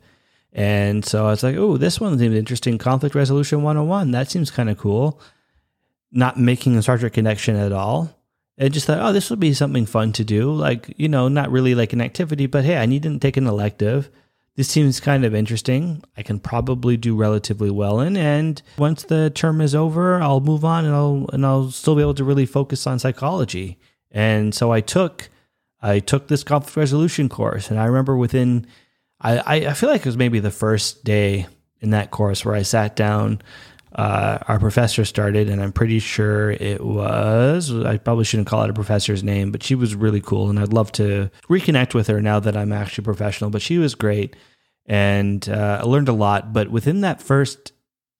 And 0.52 1.04
so 1.04 1.26
I 1.26 1.30
was 1.30 1.44
like, 1.44 1.56
oh, 1.56 1.76
this 1.76 2.00
one 2.00 2.18
seems 2.18 2.34
interesting. 2.34 2.78
Conflict 2.78 3.14
resolution 3.14 3.62
101. 3.62 4.10
That 4.10 4.30
seems 4.30 4.50
kind 4.50 4.68
of 4.68 4.78
cool. 4.78 5.20
Not 6.10 6.38
making 6.38 6.76
a 6.76 6.82
Star 6.82 6.98
Trek 6.98 7.12
connection 7.12 7.54
at 7.54 7.72
all. 7.72 8.10
And 8.58 8.72
just 8.72 8.86
thought, 8.86 9.00
oh, 9.00 9.12
this 9.12 9.28
would 9.28 9.38
be 9.38 9.52
something 9.52 9.86
fun 9.86 10.12
to 10.14 10.24
do. 10.24 10.50
Like, 10.50 10.94
you 10.96 11.08
know, 11.08 11.28
not 11.28 11.50
really 11.52 11.74
like 11.74 11.92
an 11.92 12.00
activity, 12.00 12.46
but 12.46 12.64
hey, 12.64 12.78
I 12.78 12.86
need 12.86 13.02
to 13.02 13.18
take 13.18 13.36
an 13.36 13.46
elective 13.46 14.10
this 14.56 14.68
seems 14.68 15.00
kind 15.00 15.24
of 15.24 15.34
interesting. 15.34 16.02
I 16.16 16.22
can 16.22 16.40
probably 16.40 16.96
do 16.96 17.14
relatively 17.14 17.70
well 17.70 18.00
in, 18.00 18.16
and 18.16 18.60
once 18.78 19.02
the 19.04 19.30
term 19.30 19.60
is 19.60 19.74
over, 19.74 20.20
I'll 20.20 20.40
move 20.40 20.64
on 20.64 20.84
and 20.84 20.94
I'll 20.94 21.28
and 21.32 21.44
I'll 21.44 21.70
still 21.70 21.94
be 21.94 22.02
able 22.02 22.14
to 22.14 22.24
really 22.24 22.46
focus 22.46 22.86
on 22.86 22.98
psychology. 22.98 23.78
And 24.10 24.54
so 24.54 24.72
I 24.72 24.80
took 24.80 25.28
I 25.82 25.98
took 25.98 26.28
this 26.28 26.42
conflict 26.42 26.76
resolution 26.76 27.28
course, 27.28 27.70
and 27.70 27.78
I 27.78 27.84
remember 27.84 28.16
within 28.16 28.66
I 29.20 29.66
I 29.66 29.72
feel 29.74 29.90
like 29.90 30.00
it 30.00 30.06
was 30.06 30.16
maybe 30.16 30.40
the 30.40 30.50
first 30.50 31.04
day 31.04 31.46
in 31.80 31.90
that 31.90 32.10
course 32.10 32.44
where 32.44 32.54
I 32.54 32.62
sat 32.62 32.96
down. 32.96 33.42
Uh, 33.96 34.38
our 34.46 34.58
professor 34.58 35.06
started, 35.06 35.48
and 35.48 35.62
I'm 35.62 35.72
pretty 35.72 36.00
sure 36.00 36.50
it 36.50 36.84
was. 36.84 37.72
I 37.74 37.96
probably 37.96 38.24
shouldn't 38.24 38.46
call 38.46 38.62
it 38.62 38.68
a 38.68 38.74
professor's 38.74 39.24
name, 39.24 39.50
but 39.50 39.62
she 39.62 39.74
was 39.74 39.94
really 39.94 40.20
cool, 40.20 40.50
and 40.50 40.60
I'd 40.60 40.74
love 40.74 40.92
to 40.92 41.30
reconnect 41.48 41.94
with 41.94 42.06
her 42.08 42.20
now 42.20 42.38
that 42.40 42.58
I'm 42.58 42.74
actually 42.74 43.04
professional. 43.04 43.48
But 43.48 43.62
she 43.62 43.78
was 43.78 43.94
great, 43.94 44.36
and 44.84 45.48
uh, 45.48 45.78
I 45.80 45.84
learned 45.86 46.10
a 46.10 46.12
lot. 46.12 46.52
But 46.52 46.70
within 46.70 47.00
that 47.00 47.22
first 47.22 47.72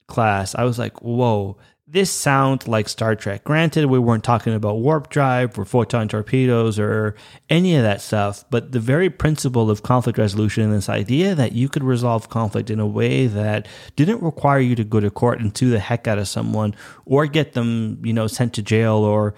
class, 0.08 0.54
I 0.54 0.64
was 0.64 0.78
like, 0.78 1.02
"Whoa, 1.02 1.58
this 1.88 2.10
sounds 2.10 2.66
like 2.66 2.88
Star 2.88 3.14
Trek. 3.14 3.44
Granted, 3.44 3.86
we 3.86 3.98
weren't 3.98 4.24
talking 4.24 4.54
about 4.54 4.78
warp 4.78 5.08
drive 5.08 5.56
or 5.56 5.64
photon 5.64 6.08
torpedoes 6.08 6.80
or 6.80 7.14
any 7.48 7.76
of 7.76 7.84
that 7.84 8.00
stuff, 8.00 8.44
but 8.50 8.72
the 8.72 8.80
very 8.80 9.08
principle 9.08 9.70
of 9.70 9.84
conflict 9.84 10.18
resolution 10.18 10.64
and 10.64 10.72
this 10.72 10.88
idea 10.88 11.36
that 11.36 11.52
you 11.52 11.68
could 11.68 11.84
resolve 11.84 12.28
conflict 12.28 12.70
in 12.70 12.80
a 12.80 12.86
way 12.86 13.28
that 13.28 13.68
didn't 13.94 14.20
require 14.20 14.58
you 14.58 14.74
to 14.74 14.82
go 14.82 14.98
to 14.98 15.10
court 15.10 15.40
and 15.40 15.56
sue 15.56 15.70
the 15.70 15.78
heck 15.78 16.08
out 16.08 16.18
of 16.18 16.26
someone 16.26 16.74
or 17.04 17.26
get 17.26 17.52
them, 17.52 18.00
you 18.04 18.12
know, 18.12 18.26
sent 18.26 18.52
to 18.54 18.62
jail 18.62 18.96
or 18.96 19.34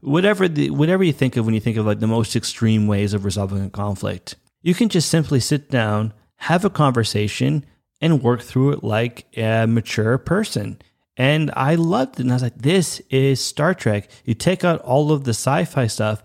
whatever 0.00 0.48
the 0.48 0.70
whatever 0.70 1.04
you 1.04 1.12
think 1.12 1.36
of 1.36 1.44
when 1.44 1.54
you 1.54 1.60
think 1.60 1.76
of 1.76 1.84
like 1.84 2.00
the 2.00 2.06
most 2.06 2.34
extreme 2.34 2.86
ways 2.86 3.12
of 3.12 3.26
resolving 3.26 3.62
a 3.62 3.70
conflict. 3.70 4.36
You 4.62 4.72
can 4.74 4.88
just 4.88 5.10
simply 5.10 5.40
sit 5.40 5.70
down, 5.70 6.14
have 6.36 6.64
a 6.64 6.70
conversation, 6.70 7.66
and 8.00 8.22
work 8.22 8.40
through 8.40 8.72
it 8.72 8.82
like 8.82 9.26
a 9.36 9.66
mature 9.66 10.16
person 10.16 10.80
and 11.22 11.52
I 11.54 11.76
loved 11.76 12.18
it. 12.18 12.24
And 12.24 12.32
I 12.32 12.34
was 12.34 12.42
like, 12.42 12.58
this 12.58 12.98
is 13.08 13.40
Star 13.40 13.74
Trek. 13.74 14.10
You 14.24 14.34
take 14.34 14.64
out 14.64 14.80
all 14.80 15.12
of 15.12 15.22
the 15.22 15.30
sci 15.30 15.64
fi 15.66 15.86
stuff, 15.86 16.20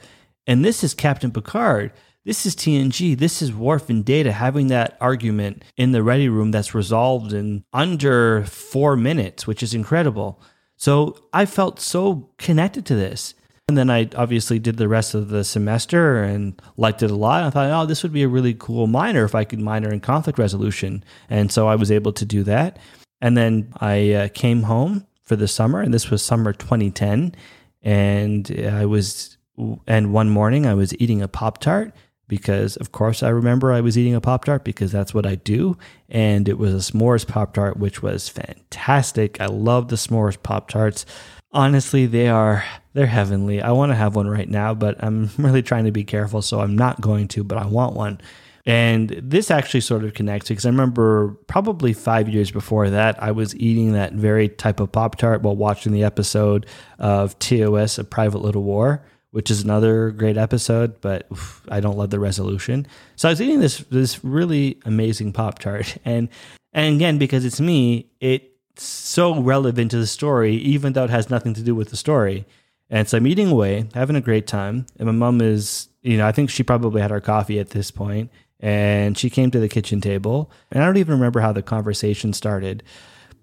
and 0.47 0.65
this 0.65 0.83
is 0.83 0.95
Captain 0.95 1.29
Picard. 1.31 1.93
This 2.25 2.47
is 2.47 2.55
TNG. 2.55 3.15
This 3.15 3.43
is 3.43 3.53
Worf 3.53 3.91
and 3.91 4.03
Data 4.03 4.31
having 4.31 4.69
that 4.69 4.97
argument 4.99 5.63
in 5.77 5.91
the 5.91 6.01
ready 6.01 6.27
room 6.29 6.49
that's 6.49 6.73
resolved 6.73 7.31
in 7.31 7.63
under 7.71 8.45
four 8.45 8.95
minutes, 8.95 9.45
which 9.45 9.61
is 9.61 9.75
incredible. 9.75 10.41
So 10.77 11.15
I 11.31 11.45
felt 11.45 11.79
so 11.79 12.31
connected 12.39 12.83
to 12.87 12.95
this. 12.95 13.35
And 13.67 13.77
then 13.77 13.91
I 13.91 14.09
obviously 14.15 14.57
did 14.57 14.77
the 14.77 14.87
rest 14.87 15.13
of 15.13 15.29
the 15.29 15.43
semester 15.43 16.23
and 16.23 16.59
liked 16.75 17.03
it 17.03 17.11
a 17.11 17.15
lot. 17.15 17.43
I 17.43 17.51
thought, 17.51 17.69
oh, 17.69 17.85
this 17.85 18.01
would 18.01 18.13
be 18.13 18.23
a 18.23 18.27
really 18.27 18.55
cool 18.55 18.87
minor 18.87 19.25
if 19.25 19.35
I 19.35 19.43
could 19.43 19.59
minor 19.59 19.93
in 19.93 19.99
conflict 19.99 20.39
resolution. 20.39 21.03
And 21.29 21.51
so 21.51 21.67
I 21.67 21.75
was 21.75 21.91
able 21.91 22.13
to 22.13 22.25
do 22.25 22.41
that. 22.43 22.79
And 23.21 23.35
then 23.35 23.73
I 23.79 24.11
uh, 24.13 24.27
came 24.29 24.63
home 24.63 25.07
for 25.23 25.35
the 25.35 25.47
summer, 25.47 25.81
and 25.81 25.93
this 25.93 26.09
was 26.09 26.23
summer 26.23 26.53
2010. 26.53 27.35
And 27.81 28.69
I 28.71 28.85
was, 28.85 29.37
and 29.85 30.13
one 30.13 30.29
morning 30.29 30.65
I 30.65 30.73
was 30.73 30.93
eating 30.99 31.21
a 31.21 31.27
Pop 31.27 31.59
Tart 31.59 31.93
because, 32.27 32.75
of 32.77 32.91
course, 32.91 33.23
I 33.23 33.29
remember 33.29 33.71
I 33.71 33.81
was 33.81 33.97
eating 33.97 34.15
a 34.15 34.21
Pop 34.21 34.45
Tart 34.45 34.63
because 34.63 34.91
that's 34.91 35.13
what 35.13 35.25
I 35.25 35.35
do. 35.35 35.77
And 36.09 36.47
it 36.49 36.57
was 36.57 36.73
a 36.73 36.91
s'mores 36.91 37.27
Pop 37.27 37.53
Tart, 37.53 37.77
which 37.77 38.01
was 38.01 38.29
fantastic. 38.29 39.39
I 39.39 39.45
love 39.47 39.87
the 39.87 39.95
s'mores 39.95 40.41
Pop 40.41 40.69
Tarts. 40.69 41.05
Honestly, 41.51 42.05
they 42.05 42.27
are 42.27 42.63
they're 42.93 43.05
heavenly. 43.05 43.61
I 43.61 43.71
want 43.71 43.91
to 43.91 43.95
have 43.95 44.15
one 44.15 44.27
right 44.27 44.49
now, 44.49 44.73
but 44.73 45.01
I'm 45.03 45.29
really 45.37 45.61
trying 45.61 45.85
to 45.85 45.91
be 45.91 46.03
careful, 46.03 46.41
so 46.41 46.59
I'm 46.59 46.75
not 46.75 46.99
going 46.99 47.27
to. 47.29 47.43
But 47.43 47.57
I 47.57 47.65
want 47.65 47.95
one. 47.95 48.19
And 48.67 49.11
this 49.23 49.49
actually 49.49 49.79
sort 49.79 50.03
of 50.03 50.13
connects 50.13 50.49
because 50.49 50.65
I 50.65 50.69
remember 50.69 51.29
probably 51.47 51.93
five 51.93 52.27
years 52.27 52.51
before 52.51 52.89
that, 52.89 53.21
I 53.23 53.31
was 53.31 53.55
eating 53.55 53.93
that 53.93 54.11
very 54.11 54.49
type 54.49 54.81
of 54.81 54.91
Pop 54.91 55.15
Tart 55.15 55.41
while 55.41 55.55
watching 55.55 55.93
the 55.93 56.03
episode 56.03 56.65
of 56.99 57.39
TOS, 57.39 57.97
A 57.97 58.03
Private 58.03 58.39
Little 58.39 58.63
War, 58.63 59.05
which 59.31 59.49
is 59.49 59.63
another 59.63 60.11
great 60.11 60.35
episode, 60.35 60.99
but 60.99 61.27
oof, 61.31 61.65
I 61.69 61.79
don't 61.79 61.97
love 61.97 62.09
the 62.09 62.19
resolution. 62.19 62.85
So 63.15 63.29
I 63.29 63.31
was 63.31 63.41
eating 63.41 63.61
this 63.61 63.77
this 63.89 64.21
really 64.25 64.81
amazing 64.83 65.31
Pop 65.31 65.59
Tart. 65.59 65.97
And 66.05 66.27
and 66.73 66.95
again, 66.95 67.17
because 67.17 67.45
it's 67.45 67.61
me, 67.61 68.11
it's 68.19 68.83
so 68.83 69.41
relevant 69.41 69.91
to 69.91 69.97
the 69.97 70.05
story, 70.05 70.55
even 70.55 70.91
though 70.91 71.05
it 71.05 71.09
has 71.09 71.29
nothing 71.29 71.53
to 71.53 71.63
do 71.63 71.73
with 71.73 71.89
the 71.89 71.97
story. 71.97 72.45
And 72.89 73.07
so 73.07 73.17
I'm 73.17 73.27
eating 73.27 73.49
away, 73.49 73.87
having 73.93 74.17
a 74.17 74.21
great 74.21 74.45
time. 74.45 74.87
And 74.97 75.05
my 75.07 75.13
mom 75.13 75.39
is, 75.39 75.87
you 76.01 76.17
know, 76.17 76.27
I 76.27 76.33
think 76.33 76.49
she 76.49 76.63
probably 76.63 77.01
had 77.01 77.11
her 77.11 77.21
coffee 77.21 77.59
at 77.59 77.69
this 77.69 77.91
point 77.91 78.29
and 78.59 79.17
she 79.17 79.29
came 79.29 79.51
to 79.51 79.59
the 79.59 79.69
kitchen 79.69 80.01
table 80.01 80.51
and 80.71 80.83
i 80.83 80.85
don't 80.85 80.97
even 80.97 81.13
remember 81.13 81.39
how 81.39 81.51
the 81.51 81.61
conversation 81.61 82.33
started 82.33 82.83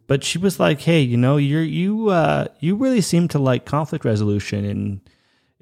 but 0.06 0.24
she 0.24 0.38
was 0.38 0.58
like 0.58 0.80
hey 0.80 1.00
you 1.00 1.16
know 1.16 1.36
you're 1.36 1.62
you 1.62 2.08
uh 2.08 2.46
you 2.60 2.74
really 2.74 3.00
seem 3.00 3.28
to 3.28 3.38
like 3.38 3.64
conflict 3.64 4.04
resolution 4.04 4.64
and 4.64 5.00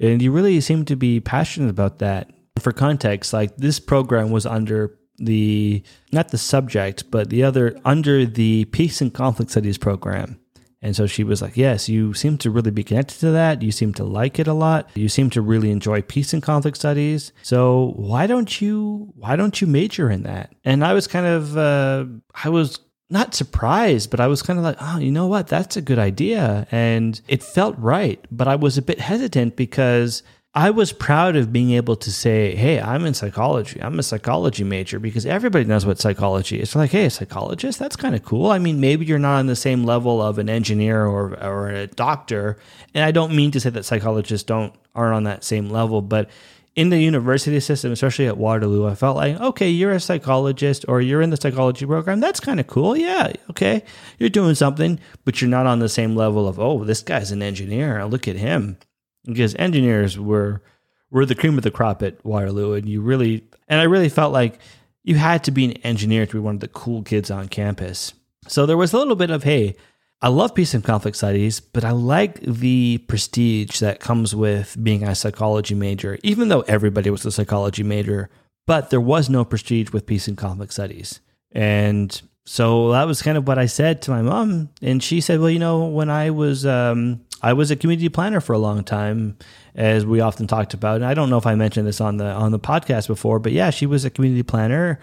and 0.02 0.20
you 0.20 0.32
really 0.32 0.60
seem 0.60 0.84
to 0.86 0.96
be 0.96 1.20
passionate 1.20 1.70
about 1.70 2.00
that. 2.00 2.30
For 2.58 2.72
context 2.72 3.32
like 3.32 3.56
this 3.56 3.80
program 3.80 4.30
was 4.30 4.44
under 4.44 4.98
the 5.18 5.82
not 6.12 6.28
the 6.28 6.38
subject 6.38 7.10
but 7.10 7.30
the 7.30 7.42
other 7.42 7.78
under 7.84 8.26
the 8.26 8.66
peace 8.66 9.00
and 9.00 9.12
conflict 9.12 9.50
studies 9.50 9.78
program 9.78 10.38
and 10.82 10.96
so 10.96 11.06
she 11.06 11.22
was 11.22 11.40
like, 11.40 11.56
Yes, 11.56 11.88
you 11.88 12.12
seem 12.12 12.36
to 12.38 12.50
really 12.50 12.72
be 12.72 12.82
connected 12.82 13.18
to 13.20 13.30
that. 13.30 13.62
You 13.62 13.70
seem 13.70 13.94
to 13.94 14.04
like 14.04 14.38
it 14.38 14.48
a 14.48 14.52
lot. 14.52 14.90
You 14.94 15.08
seem 15.08 15.30
to 15.30 15.40
really 15.40 15.70
enjoy 15.70 16.02
peace 16.02 16.32
and 16.32 16.42
conflict 16.42 16.76
studies. 16.76 17.32
So 17.42 17.92
why 17.96 18.26
don't 18.26 18.60
you 18.60 19.12
why 19.16 19.36
don't 19.36 19.60
you 19.60 19.66
major 19.66 20.10
in 20.10 20.24
that? 20.24 20.52
And 20.64 20.84
I 20.84 20.92
was 20.92 21.06
kind 21.06 21.26
of 21.26 21.56
uh, 21.56 22.04
I 22.44 22.48
was 22.48 22.80
not 23.08 23.34
surprised, 23.34 24.10
but 24.10 24.20
I 24.20 24.26
was 24.26 24.42
kind 24.42 24.58
of 24.58 24.64
like, 24.64 24.78
oh, 24.80 24.98
you 24.98 25.12
know 25.12 25.26
what? 25.26 25.46
That's 25.46 25.76
a 25.76 25.82
good 25.82 25.98
idea. 25.98 26.66
And 26.70 27.20
it 27.28 27.42
felt 27.42 27.76
right. 27.78 28.24
But 28.30 28.48
I 28.48 28.56
was 28.56 28.78
a 28.78 28.82
bit 28.82 28.98
hesitant 28.98 29.54
because 29.54 30.22
I 30.54 30.68
was 30.68 30.92
proud 30.92 31.34
of 31.36 31.50
being 31.50 31.70
able 31.70 31.96
to 31.96 32.12
say, 32.12 32.54
Hey, 32.54 32.78
I'm 32.78 33.06
in 33.06 33.14
psychology. 33.14 33.80
I'm 33.80 33.98
a 33.98 34.02
psychology 34.02 34.64
major 34.64 34.98
because 34.98 35.24
everybody 35.24 35.64
knows 35.64 35.86
what 35.86 35.98
psychology 35.98 36.60
is. 36.60 36.76
like, 36.76 36.90
Hey, 36.90 37.06
a 37.06 37.10
psychologist, 37.10 37.78
that's 37.78 37.96
kind 37.96 38.14
of 38.14 38.22
cool. 38.22 38.50
I 38.50 38.58
mean, 38.58 38.78
maybe 38.78 39.06
you're 39.06 39.18
not 39.18 39.38
on 39.38 39.46
the 39.46 39.56
same 39.56 39.84
level 39.84 40.20
of 40.20 40.38
an 40.38 40.50
engineer 40.50 41.06
or, 41.06 41.42
or 41.42 41.70
a 41.70 41.86
doctor. 41.86 42.58
And 42.92 43.02
I 43.02 43.12
don't 43.12 43.34
mean 43.34 43.50
to 43.52 43.60
say 43.60 43.70
that 43.70 43.84
psychologists 43.84 44.46
don't 44.46 44.74
aren't 44.94 45.14
on 45.14 45.24
that 45.24 45.42
same 45.42 45.70
level, 45.70 46.02
but 46.02 46.28
in 46.76 46.90
the 46.90 46.98
university 46.98 47.58
system, 47.60 47.92
especially 47.92 48.26
at 48.26 48.36
Waterloo, 48.36 48.86
I 48.86 48.94
felt 48.94 49.16
like, 49.16 49.40
okay, 49.40 49.70
you're 49.70 49.92
a 49.92 50.00
psychologist 50.00 50.84
or 50.86 51.00
you're 51.00 51.22
in 51.22 51.30
the 51.30 51.38
psychology 51.38 51.86
program. 51.86 52.20
That's 52.20 52.40
kind 52.40 52.60
of 52.60 52.66
cool. 52.66 52.94
Yeah, 52.94 53.32
okay. 53.50 53.84
You're 54.18 54.28
doing 54.28 54.54
something, 54.54 55.00
but 55.24 55.40
you're 55.40 55.50
not 55.50 55.66
on 55.66 55.78
the 55.78 55.88
same 55.88 56.14
level 56.14 56.46
of, 56.46 56.60
oh, 56.60 56.84
this 56.84 57.02
guy's 57.02 57.30
an 57.30 57.42
engineer. 57.42 58.04
Look 58.04 58.28
at 58.28 58.36
him 58.36 58.76
because 59.24 59.54
engineers 59.56 60.18
were 60.18 60.62
were 61.10 61.26
the 61.26 61.34
cream 61.34 61.58
of 61.58 61.64
the 61.64 61.70
crop 61.70 62.02
at 62.02 62.24
Waterloo, 62.24 62.72
and 62.72 62.88
you 62.88 63.00
really 63.00 63.44
and 63.68 63.80
I 63.80 63.84
really 63.84 64.08
felt 64.08 64.32
like 64.32 64.58
you 65.04 65.16
had 65.16 65.44
to 65.44 65.50
be 65.50 65.64
an 65.64 65.72
engineer 65.84 66.26
to 66.26 66.32
be 66.32 66.38
one 66.38 66.54
of 66.54 66.60
the 66.60 66.68
cool 66.68 67.02
kids 67.02 67.30
on 67.30 67.48
campus. 67.48 68.14
So 68.48 68.66
there 68.66 68.76
was 68.76 68.92
a 68.92 68.98
little 68.98 69.16
bit 69.16 69.30
of 69.30 69.42
hey, 69.42 69.76
I 70.20 70.28
love 70.28 70.54
peace 70.54 70.72
and 70.72 70.84
conflict 70.84 71.16
studies, 71.16 71.58
but 71.58 71.84
I 71.84 71.90
like 71.90 72.40
the 72.40 72.98
prestige 73.08 73.80
that 73.80 73.98
comes 73.98 74.36
with 74.36 74.76
being 74.82 75.02
a 75.02 75.14
psychology 75.14 75.74
major, 75.74 76.18
even 76.22 76.48
though 76.48 76.60
everybody 76.62 77.10
was 77.10 77.26
a 77.26 77.32
psychology 77.32 77.82
major, 77.82 78.30
but 78.66 78.90
there 78.90 79.00
was 79.00 79.28
no 79.28 79.44
prestige 79.44 79.90
with 79.90 80.06
peace 80.06 80.28
and 80.28 80.36
conflict 80.36 80.72
studies. 80.72 81.20
And 81.50 82.22
so 82.44 82.90
that 82.92 83.06
was 83.06 83.22
kind 83.22 83.38
of 83.38 83.46
what 83.46 83.58
I 83.58 83.66
said 83.66 84.02
to 84.02 84.10
my 84.10 84.22
mom, 84.22 84.70
and 84.80 85.02
she 85.02 85.20
said, 85.20 85.40
"Well, 85.40 85.50
you 85.50 85.58
know, 85.58 85.86
when 85.86 86.10
I 86.10 86.30
was 86.30 86.66
um, 86.66 87.20
I 87.40 87.52
was 87.52 87.70
a 87.70 87.76
community 87.76 88.08
planner 88.08 88.40
for 88.40 88.52
a 88.52 88.58
long 88.58 88.82
time, 88.84 89.36
as 89.74 90.04
we 90.04 90.20
often 90.20 90.46
talked 90.46 90.74
about. 90.74 90.96
And 90.96 91.04
I 91.04 91.14
don't 91.14 91.30
know 91.30 91.38
if 91.38 91.46
I 91.46 91.54
mentioned 91.54 91.86
this 91.86 92.00
on 92.00 92.16
the 92.16 92.26
on 92.26 92.52
the 92.52 92.58
podcast 92.58 93.06
before, 93.06 93.38
but 93.38 93.52
yeah, 93.52 93.70
she 93.70 93.86
was 93.86 94.04
a 94.04 94.10
community 94.10 94.42
planner, 94.42 94.98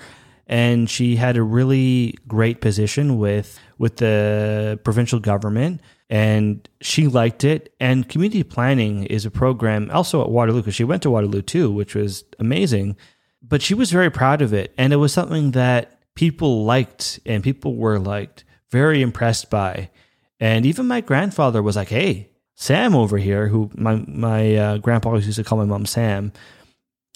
and 0.48 0.90
she 0.90 1.16
had 1.16 1.38
a 1.38 1.44
really 1.44 2.18
great 2.28 2.60
position 2.62 3.18
with 3.18 3.58
with 3.78 3.98
the 3.98 4.80
provincial 4.84 5.20
government." 5.20 5.82
and 6.10 6.68
she 6.82 7.08
liked 7.08 7.44
it. 7.44 7.74
And 7.80 8.10
community 8.10 8.44
planning 8.44 9.04
is 9.06 9.26
a 9.26 9.32
program 9.32 9.90
also 9.94 10.24
at 10.24 10.30
Waterloo 10.30 10.62
because 10.62 10.76
she 10.76 10.84
went 10.84 11.04
to 11.04 11.12
Waterloo 11.12 11.42
too, 11.42 11.72
which 11.72 11.94
was 11.96 12.24
amazing. 12.40 12.98
But 13.42 13.62
she 13.62 13.74
was 13.74 13.92
very 13.92 14.10
proud 14.10 14.42
of 14.42 14.54
it, 14.54 14.74
and 14.78 14.92
it 14.92 14.98
was 14.98 15.14
something 15.14 15.52
that 15.52 15.99
people 16.20 16.66
liked 16.66 17.18
and 17.26 17.42
people 17.42 17.78
were 17.78 17.98
like 17.98 18.44
very 18.72 19.02
impressed 19.02 19.50
by. 19.50 19.90
And 20.38 20.66
even 20.66 20.86
my 20.86 21.00
grandfather 21.00 21.64
was 21.64 21.78
like, 21.78 21.88
"Hey, 21.88 22.28
Sam 22.56 22.94
over 22.94 23.18
here, 23.18 23.48
who 23.48 23.72
my 23.74 24.04
my 24.06 24.56
uh, 24.56 24.78
grandpa 24.80 25.16
used 25.16 25.38
to 25.38 25.46
call 25.46 25.60
my 25.60 25.64
mom 25.64 25.86
Sam, 25.86 26.34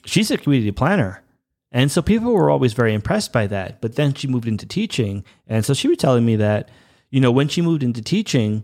she's 0.06 0.32
a 0.32 0.38
community 0.38 0.72
planner." 0.72 1.22
And 1.70 1.92
so 1.92 2.02
people 2.02 2.32
were 2.32 2.50
always 2.50 2.72
very 2.72 2.94
impressed 2.94 3.34
by 3.34 3.46
that. 3.48 3.82
But 3.82 3.96
then 3.98 4.14
she 4.14 4.28
moved 4.28 4.48
into 4.48 4.66
teaching, 4.66 5.26
and 5.48 5.66
so 5.66 5.74
she 5.74 5.90
was 5.90 5.98
telling 5.98 6.26
me 6.26 6.38
that, 6.38 6.70
you 7.10 7.20
know, 7.20 7.32
when 7.32 7.50
she 7.50 7.62
moved 7.62 7.84
into 7.84 8.02
teaching, 8.02 8.64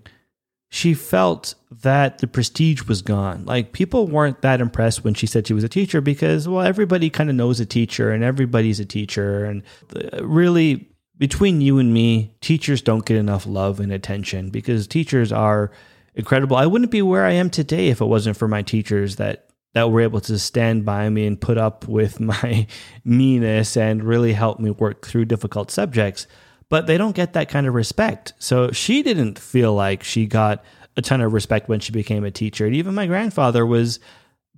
she 0.69 0.93
felt 0.93 1.55
that 1.71 2.19
the 2.19 2.27
prestige 2.27 2.83
was 2.83 3.01
gone. 3.01 3.43
Like 3.45 3.73
people 3.73 4.07
weren't 4.07 4.41
that 4.41 4.61
impressed 4.61 5.03
when 5.03 5.15
she 5.15 5.25
said 5.25 5.47
she 5.47 5.53
was 5.53 5.63
a 5.63 5.69
teacher 5.69 5.99
because, 5.99 6.47
well, 6.47 6.63
everybody 6.63 7.09
kind 7.09 7.29
of 7.29 7.35
knows 7.35 7.59
a 7.59 7.65
teacher 7.65 8.11
and 8.11 8.23
everybody's 8.23 8.79
a 8.79 8.85
teacher. 8.85 9.45
And 9.45 9.63
uh, 9.95 10.23
really, 10.23 10.87
between 11.17 11.59
you 11.61 11.79
and 11.79 11.91
me, 11.91 12.35
teachers 12.41 12.83
don't 12.83 13.05
get 13.05 13.17
enough 13.17 13.47
love 13.47 13.79
and 13.79 13.91
attention 13.91 14.51
because 14.51 14.87
teachers 14.87 15.31
are 15.31 15.71
incredible. 16.13 16.55
I 16.55 16.67
wouldn't 16.67 16.91
be 16.91 17.01
where 17.01 17.25
I 17.25 17.31
am 17.31 17.49
today 17.49 17.87
if 17.87 17.99
it 17.99 18.05
wasn't 18.05 18.37
for 18.37 18.47
my 18.47 18.61
teachers 18.61 19.15
that 19.15 19.45
that 19.73 19.91
were 19.91 20.01
able 20.01 20.19
to 20.19 20.39
stand 20.39 20.83
by 20.83 21.07
me 21.09 21.27
and 21.27 21.39
put 21.39 21.57
up 21.57 21.87
with 21.87 22.19
my 22.19 22.67
meanness 23.03 23.75
and 23.75 24.03
really 24.03 24.33
help 24.33 24.59
me 24.59 24.69
work 24.69 25.05
through 25.05 25.25
difficult 25.25 25.71
subjects 25.71 26.27
but 26.69 26.87
they 26.87 26.97
don't 26.97 27.15
get 27.15 27.33
that 27.33 27.49
kind 27.49 27.67
of 27.67 27.73
respect. 27.73 28.33
So 28.39 28.71
she 28.71 29.03
didn't 29.03 29.39
feel 29.39 29.73
like 29.73 30.03
she 30.03 30.25
got 30.27 30.63
a 30.95 31.01
ton 31.01 31.21
of 31.21 31.33
respect 31.33 31.67
when 31.67 31.79
she 31.79 31.91
became 31.91 32.23
a 32.23 32.31
teacher. 32.31 32.65
And 32.65 32.75
even 32.75 32.95
my 32.95 33.07
grandfather 33.07 33.65
was 33.65 33.99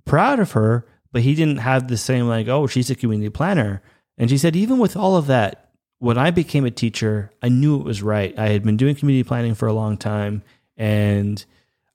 proud 0.04 0.38
of 0.38 0.52
her, 0.52 0.86
but 1.10 1.22
he 1.22 1.34
didn't 1.34 1.58
have 1.58 1.88
the 1.88 1.96
same, 1.96 2.28
like, 2.28 2.48
oh, 2.48 2.66
she's 2.66 2.90
a 2.90 2.94
community 2.94 3.30
planner. 3.30 3.82
And 4.18 4.28
she 4.28 4.38
said, 4.38 4.56
even 4.56 4.78
with 4.78 4.96
all 4.96 5.16
of 5.16 5.26
that, 5.26 5.70
when 5.98 6.18
I 6.18 6.30
became 6.30 6.64
a 6.64 6.70
teacher, 6.70 7.32
I 7.42 7.48
knew 7.48 7.78
it 7.78 7.84
was 7.84 8.02
right. 8.02 8.36
I 8.38 8.48
had 8.48 8.64
been 8.64 8.76
doing 8.76 8.96
community 8.96 9.26
planning 9.26 9.54
for 9.54 9.68
a 9.68 9.72
long 9.72 9.96
time 9.96 10.42
and 10.76 11.44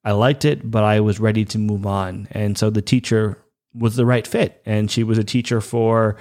I 0.03 0.13
liked 0.13 0.45
it, 0.45 0.71
but 0.71 0.85
I 0.85 1.01
was 1.01 1.19
ready 1.19 1.43
to 1.45 1.57
move 1.57 1.85
on. 1.85 2.29
And 2.31 2.57
so 2.57 2.69
the 2.69 2.81
teacher 2.81 3.43
was 3.73 3.97
the 3.97 4.05
right 4.05 4.25
fit. 4.25 4.61
And 4.65 4.89
she 4.89 5.03
was 5.03 5.17
a 5.17 5.23
teacher 5.23 5.59
for 5.59 6.15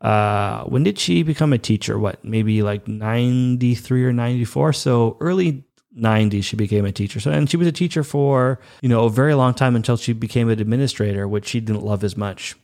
uh, 0.00 0.64
when 0.64 0.82
did 0.82 0.98
she 0.98 1.22
become 1.22 1.52
a 1.52 1.58
teacher? 1.58 1.98
What, 1.98 2.24
maybe 2.24 2.62
like 2.62 2.88
93 2.88 4.04
or 4.04 4.12
94? 4.12 4.72
So 4.72 5.16
early 5.20 5.64
90s, 5.96 6.44
she 6.44 6.56
became 6.56 6.84
a 6.84 6.92
teacher. 6.92 7.20
So, 7.20 7.30
and 7.30 7.50
she 7.50 7.56
was 7.56 7.66
a 7.66 7.72
teacher 7.72 8.02
for, 8.02 8.60
you 8.80 8.88
know, 8.88 9.04
a 9.04 9.10
very 9.10 9.34
long 9.34 9.54
time 9.54 9.76
until 9.76 9.96
she 9.96 10.12
became 10.12 10.48
an 10.48 10.60
administrator, 10.60 11.28
which 11.28 11.48
she 11.48 11.60
didn't 11.60 11.84
love 11.84 12.04
as 12.04 12.16
much. 12.16 12.56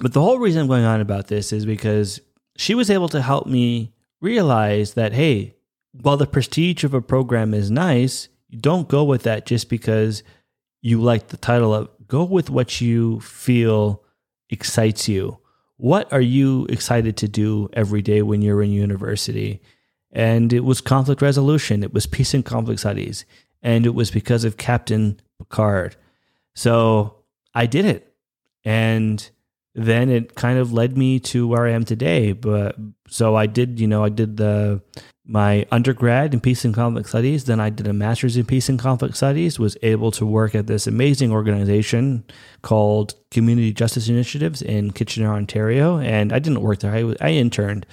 But 0.00 0.12
the 0.12 0.20
whole 0.20 0.38
reason 0.38 0.62
I'm 0.62 0.68
going 0.68 0.84
on 0.84 1.00
about 1.00 1.28
this 1.28 1.52
is 1.52 1.64
because 1.64 2.20
she 2.56 2.74
was 2.74 2.90
able 2.90 3.08
to 3.10 3.22
help 3.22 3.46
me 3.46 3.92
realize 4.20 4.94
that, 4.94 5.12
hey, 5.12 5.54
while 5.92 6.16
the 6.16 6.26
prestige 6.26 6.84
of 6.84 6.94
a 6.94 7.02
program 7.02 7.54
is 7.54 7.70
nice, 7.70 8.28
you 8.48 8.58
don't 8.58 8.88
go 8.88 9.04
with 9.04 9.22
that 9.22 9.46
just 9.46 9.68
because 9.68 10.22
you 10.80 11.00
like 11.00 11.28
the 11.28 11.36
title 11.36 11.74
of 11.74 11.88
go 12.06 12.24
with 12.24 12.50
what 12.50 12.80
you 12.80 13.20
feel 13.20 14.02
excites 14.50 15.08
you 15.08 15.38
what 15.82 16.12
are 16.12 16.20
you 16.20 16.64
excited 16.66 17.16
to 17.16 17.26
do 17.26 17.68
every 17.72 18.02
day 18.02 18.22
when 18.22 18.40
you're 18.40 18.62
in 18.62 18.70
university? 18.70 19.60
And 20.12 20.52
it 20.52 20.60
was 20.60 20.80
conflict 20.80 21.20
resolution, 21.20 21.82
it 21.82 21.92
was 21.92 22.06
peace 22.06 22.34
and 22.34 22.44
conflict 22.44 22.78
studies, 22.78 23.24
and 23.64 23.84
it 23.84 23.92
was 23.92 24.08
because 24.08 24.44
of 24.44 24.56
Captain 24.56 25.20
Picard. 25.38 25.96
So 26.54 27.16
I 27.52 27.66
did 27.66 27.84
it. 27.84 28.14
And 28.64 29.28
then 29.74 30.08
it 30.08 30.36
kind 30.36 30.60
of 30.60 30.72
led 30.72 30.96
me 30.96 31.18
to 31.18 31.48
where 31.48 31.66
I 31.66 31.72
am 31.72 31.84
today. 31.84 32.30
But 32.30 32.76
so 33.08 33.34
I 33.34 33.46
did, 33.46 33.80
you 33.80 33.88
know, 33.88 34.04
I 34.04 34.08
did 34.08 34.36
the 34.36 34.82
my 35.24 35.64
undergrad 35.70 36.34
in 36.34 36.40
peace 36.40 36.64
and 36.64 36.74
conflict 36.74 37.08
studies. 37.08 37.44
Then 37.44 37.60
I 37.60 37.70
did 37.70 37.86
a 37.86 37.92
master's 37.92 38.36
in 38.36 38.44
peace 38.44 38.68
and 38.68 38.78
conflict 38.78 39.16
studies, 39.16 39.58
was 39.58 39.76
able 39.82 40.10
to 40.12 40.26
work 40.26 40.54
at 40.54 40.66
this 40.66 40.86
amazing 40.86 41.30
organization 41.30 42.24
called 42.62 43.14
Community 43.30 43.72
Justice 43.72 44.08
Initiatives 44.08 44.62
in 44.62 44.90
Kitchener, 44.90 45.32
Ontario. 45.32 45.98
And 45.98 46.32
I 46.32 46.38
didn't 46.38 46.62
work 46.62 46.80
there, 46.80 46.92
I, 46.92 47.14
I 47.20 47.30
interned. 47.30 47.86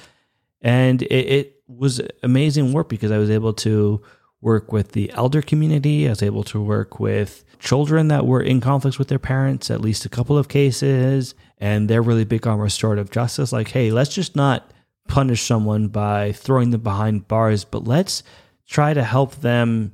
And 0.62 1.04
it, 1.04 1.14
it 1.14 1.64
was 1.68 2.02
amazing 2.24 2.74
work 2.74 2.90
because 2.90 3.12
I 3.12 3.20
was 3.20 3.30
able 3.30 3.54
to 3.54 4.02
work 4.42 4.72
with 4.72 4.94
the 4.94 5.12
elder 5.14 5.42
community. 5.42 6.08
I 6.08 6.12
was 6.12 6.24
able 6.24 6.44
to 6.46 6.62
work 6.62 7.00
with 7.00 7.44
children 7.60 8.08
that 8.08 8.26
were 8.26 8.42
in 8.42 8.60
conflicts 8.60 8.98
with 8.98 9.10
their 9.10 9.20
parents, 9.20 9.70
at 9.70 9.82
least 9.82 10.06
a 10.06 10.10
couple 10.10 10.38
of 10.38 10.48
cases. 10.48 11.36
And 11.60 11.90
they're 11.90 12.02
really 12.02 12.24
big 12.24 12.48
on 12.48 12.58
restorative 12.60 13.12
justice. 13.12 13.52
Like, 13.52 13.70
hey, 13.70 13.92
let's 13.92 14.14
just 14.14 14.36
not 14.36 14.72
punish 15.10 15.42
someone 15.42 15.88
by 15.88 16.32
throwing 16.32 16.70
them 16.70 16.82
behind 16.82 17.28
bars, 17.28 17.66
but 17.66 17.84
let's 17.84 18.24
try 18.68 18.94
to 18.94 19.04
help 19.04 19.36
them, 19.38 19.92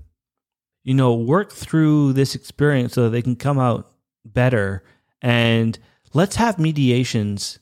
you 0.84 0.93
know, 0.93 1.15
work 1.15 1.51
through 1.51 2.13
this 2.13 2.36
experience 2.36 2.93
so 2.93 3.04
that 3.04 3.10
they 3.10 3.21
can 3.21 3.38
come 3.38 3.58
out 3.58 3.89
better. 4.25 4.84
And 5.21 5.80
let's 6.13 6.36
have 6.36 6.60
mediations 6.60 7.60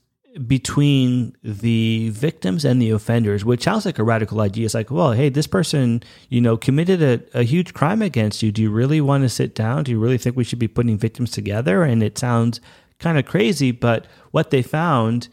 between 0.47 1.37
the 1.43 2.09
victims 2.09 2.65
and 2.65 2.81
the 2.81 2.89
offenders, 2.89 3.45
which 3.45 3.63
sounds 3.63 3.85
like 3.85 3.99
a 3.99 4.03
radical 4.03 4.41
idea. 4.41 4.65
It's 4.65 4.73
like, 4.73 4.89
well, 4.89 5.11
hey, 5.11 5.29
this 5.29 5.45
person, 5.45 6.01
you 6.29 6.41
know, 6.41 6.57
committed 6.57 7.03
a, 7.03 7.39
a 7.39 7.43
huge 7.43 7.75
crime 7.75 8.01
against 8.01 8.41
you. 8.41 8.51
Do 8.51 8.63
you 8.63 8.71
really 8.71 8.99
want 8.99 9.21
to 9.21 9.29
sit 9.29 9.53
down? 9.53 9.83
Do 9.83 9.91
you 9.91 9.99
really 9.99 10.17
think 10.17 10.35
we 10.35 10.43
should 10.43 10.57
be 10.57 10.67
putting 10.67 10.97
victims 10.97 11.29
together? 11.29 11.83
And 11.83 12.01
it 12.01 12.17
sounds 12.17 12.59
kind 12.97 13.19
of 13.19 13.25
crazy, 13.25 13.71
but 13.71 14.07
what 14.31 14.49
they 14.49 14.63
found 14.63 15.27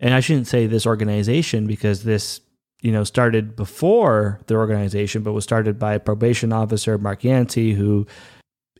and 0.00 0.14
I 0.14 0.20
shouldn't 0.20 0.46
say 0.46 0.66
this 0.66 0.86
organization 0.86 1.66
because 1.66 2.04
this 2.04 2.40
you 2.82 2.92
know 2.92 3.04
started 3.04 3.56
before 3.56 4.40
the 4.46 4.54
organization, 4.56 5.22
but 5.22 5.32
was 5.32 5.44
started 5.44 5.78
by 5.78 5.98
probation 5.98 6.52
officer 6.52 6.98
Mark 6.98 7.22
Yantzi, 7.22 7.74
who 7.74 8.06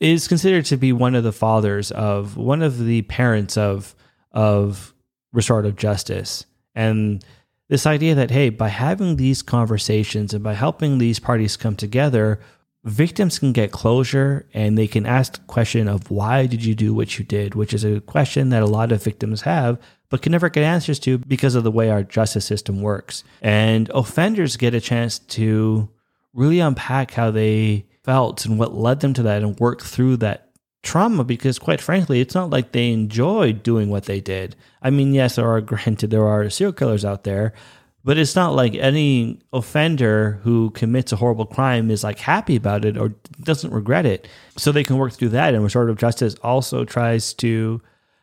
is 0.01 0.29
considered 0.29 0.65
to 0.67 0.77
be 0.77 0.93
one 0.93 1.15
of 1.15 1.25
the 1.25 1.33
fathers 1.33 1.91
of 1.93 2.37
one 2.37 2.63
of 2.63 2.85
the 2.85 3.03
parents 3.03 3.57
of 3.57 3.95
of 4.33 4.95
restorative 5.33 5.77
justice. 5.77 6.45
And 6.75 7.25
this 7.69 7.87
idea 7.87 8.15
that 8.15 8.31
hey 8.31 8.51
by 8.51 8.69
having 8.69 9.17
these 9.17 9.43
conversations 9.43 10.35
and 10.35 10.45
by 10.45 10.55
helping 10.55 10.99
these 10.99 11.19
parties 11.19 11.57
come 11.57 11.77
together 11.77 12.41
victims 12.85 13.39
can 13.39 13.53
get 13.53 13.73
closure 13.73 14.47
and 14.53 14.77
they 14.77 14.87
can 14.87 15.07
ask 15.07 15.35
the 15.35 15.41
question 15.47 15.89
of 15.89 16.11
why 16.11 16.47
did 16.47 16.65
you 16.65 16.75
do 16.75 16.93
what 16.93 17.19
you 17.19 17.25
did 17.25 17.55
which 17.55 17.73
is 17.73 17.83
a 17.83 18.01
question 18.03 18.51
that 18.51 18.63
a 18.63 18.67
lot 18.67 18.93
of 18.93 19.03
victims 19.03 19.43
have 19.43 19.79
but 20.15 20.23
can 20.23 20.31
never 20.31 20.49
get 20.49 20.63
answers 20.63 21.01
to 21.01 21.19
because 21.19 21.57
of 21.57 21.65
the 21.65 21.73
way 21.73 21.91
our 21.91 22.05
justice 22.05 22.45
system 22.45 22.81
works. 22.81 23.25
And 23.43 23.91
offenders 23.93 24.57
get 24.57 24.73
a 24.73 24.81
chance 24.81 25.19
to 25.19 25.89
really 26.33 26.61
unpack 26.61 27.11
how 27.11 27.33
they 27.33 27.87
felt 28.05 28.47
and 28.47 28.57
what 28.57 28.75
led 28.75 29.01
them 29.01 29.13
to 29.15 29.25
that 29.25 29.43
and 29.43 29.59
work 29.59 29.83
through 29.83 30.19
that 30.19 30.51
trauma 30.85 31.25
because 31.25 31.59
quite 31.59 31.81
frankly 31.81 32.21
it's 32.21 32.35
not 32.37 32.51
like 32.51 32.71
they 32.71 32.93
enjoyed 32.93 33.63
doing 33.65 33.89
what 33.89 34.05
they 34.05 34.21
did 34.21 34.55
i 34.83 34.91
mean 34.91 35.15
yes 35.15 35.37
there 35.37 35.51
are 35.51 35.63
granted 35.63 36.11
there 36.11 36.29
are 36.29 36.51
serial 36.51 36.75
killers 36.75 37.07
out 37.07 37.25
there 37.25 37.55
but 38.05 38.19
it's 38.19 38.37
not 38.37 38.55
like 38.55 38.75
any 38.75 39.41
offender 39.53 40.39
who 40.43 40.71
commits 40.71 41.11
a 41.11 41.17
horrible 41.17 41.47
crime 41.47 41.91
is 41.91 42.05
like 42.05 42.19
happy 42.19 42.55
about 42.55 42.85
it 42.85 42.99
or 42.99 43.15
doesn't 43.43 43.73
regret 43.73 44.05
it. 44.05 44.29
So 44.59 44.71
they 44.71 44.85
can 44.85 44.99
work 44.99 45.15
through 45.15 45.31
that. 45.31 45.55
And 45.55 45.65
restorative 45.65 45.97
justice 45.97 46.35
also 46.43 46.85
tries 46.85 47.33
to 47.35 47.81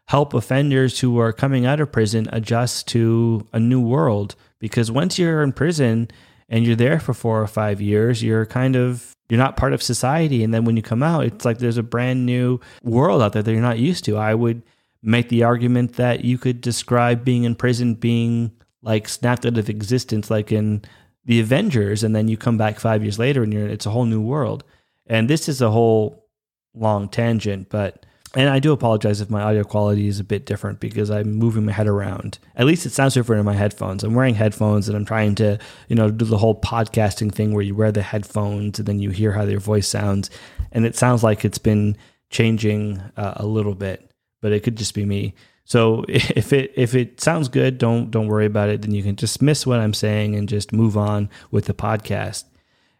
help 0.08 0.36
offenders 0.36 1.00
who 1.00 1.18
are 1.20 1.34
coming 1.34 1.66
out 1.66 1.80
of 1.80 1.92
prison 1.92 2.30
adjust 2.32 2.88
to 2.90 3.48
a 3.54 3.60
new 3.60 3.82
world. 3.82 4.36
Because 4.60 4.92
once 4.92 5.18
you're 5.18 5.42
in 5.42 5.52
prison 5.52 6.10
and 6.48 6.64
you're 6.66 6.76
there 6.76 7.00
for 7.00 7.16
4 7.16 7.42
or 7.42 7.48
5 7.48 7.82
years 7.82 8.22
you're 8.22 8.46
kind 8.46 8.76
of 8.76 9.16
you're 9.30 9.40
not 9.40 9.58
part 9.58 9.74
of 9.74 9.82
society. 9.82 10.44
And 10.44 10.54
then 10.54 10.64
when 10.64 10.78
you 10.78 10.84
come 10.84 11.02
out 11.02 11.26
it's 11.26 11.44
like 11.44 11.58
there's 11.58 11.78
a 11.78 11.84
brand 11.84 12.28
new 12.28 12.60
world 12.84 13.24
out 13.24 13.34
there 13.34 13.42
that 13.42 13.52
you're 13.52 13.62
not 13.62 13.80
used 13.80 14.06
to. 14.06 14.16
I 14.16 14.36
would 14.36 14.62
make 15.02 15.30
the 15.30 15.42
argument 15.42 15.94
that 15.94 16.24
you 16.24 16.38
could 16.38 16.62
describe 16.62 17.26
being 17.26 17.46
in 17.46 17.56
prison 17.56 17.96
being 17.96 18.52
like 18.82 19.08
snapped 19.08 19.46
out 19.46 19.58
of 19.58 19.70
existence 19.70 20.30
like 20.30 20.52
in 20.52 20.82
the 21.26 21.40
avengers 21.40 22.04
and 22.04 22.16
then 22.16 22.28
you 22.28 22.38
come 22.38 22.58
back 22.58 22.80
5 22.80 23.04
years 23.04 23.20
later 23.20 23.44
and 23.44 23.54
you're 23.54 23.68
it's 23.68 23.86
a 23.86 23.92
whole 23.92 24.06
new 24.06 24.22
world 24.22 24.64
and 25.08 25.30
this 25.30 25.48
is 25.48 25.62
a 25.62 25.72
whole 25.72 26.28
long 26.74 27.10
tangent 27.10 27.70
but 27.70 28.06
and 28.34 28.50
I 28.50 28.60
do 28.60 28.72
apologize 28.72 29.20
if 29.20 29.30
my 29.30 29.42
audio 29.42 29.64
quality 29.64 30.08
is 30.08 30.20
a 30.20 30.24
bit 30.24 30.46
different 30.46 30.80
because 30.80 31.12
I'm 31.12 31.34
moving 31.34 31.66
my 31.66 31.74
head 31.74 31.88
around. 31.88 32.40
At 32.56 32.66
least 32.66 32.86
it 32.86 32.92
sounds 32.92 33.14
different 33.14 33.42
in 33.42 33.46
my 33.46 33.56
headphones. 33.56 34.06
I'm 34.06 34.14
wearing 34.14 34.36
headphones 34.36 34.88
and 34.88 34.96
I'm 34.96 35.04
trying 35.04 35.36
to, 35.36 35.60
you 35.90 35.98
know, 35.98 36.10
do 36.10 36.24
the 36.24 36.38
whole 36.38 36.60
podcasting 36.60 37.34
thing 37.34 37.54
where 37.54 37.64
you 37.64 37.76
wear 37.76 37.92
the 37.92 38.02
headphones 38.02 38.80
and 38.80 38.88
then 38.88 39.00
you 39.00 39.10
hear 39.10 39.34
how 39.34 39.44
your 39.44 39.60
voice 39.60 39.88
sounds. 39.88 40.30
And 40.72 40.86
it 40.86 40.96
sounds 40.96 41.24
like 41.24 41.44
it's 41.44 41.58
been 41.58 41.98
changing 42.30 43.02
uh, 43.18 43.34
a 43.36 43.46
little 43.46 43.76
bit, 43.76 44.10
but 44.42 44.54
it 44.54 44.64
could 44.64 44.78
just 44.78 44.94
be 44.94 45.04
me. 45.04 45.36
So 45.72 46.04
if 46.10 46.52
it 46.52 46.74
if 46.76 46.94
it 46.96 47.22
sounds 47.22 47.48
good, 47.48 47.78
don't 47.78 48.12
don't 48.12 48.28
worry 48.28 48.46
about 48.46 48.68
it. 48.68 48.82
Then 48.82 48.92
you 48.92 49.04
can 49.04 49.16
dismiss 49.16 49.66
what 49.66 49.80
I'm 49.80 49.94
saying 49.94 50.36
and 50.36 50.50
just 50.50 50.74
move 50.74 50.98
on 50.98 51.30
with 51.50 51.66
the 51.66 51.74
podcast. 51.74 52.44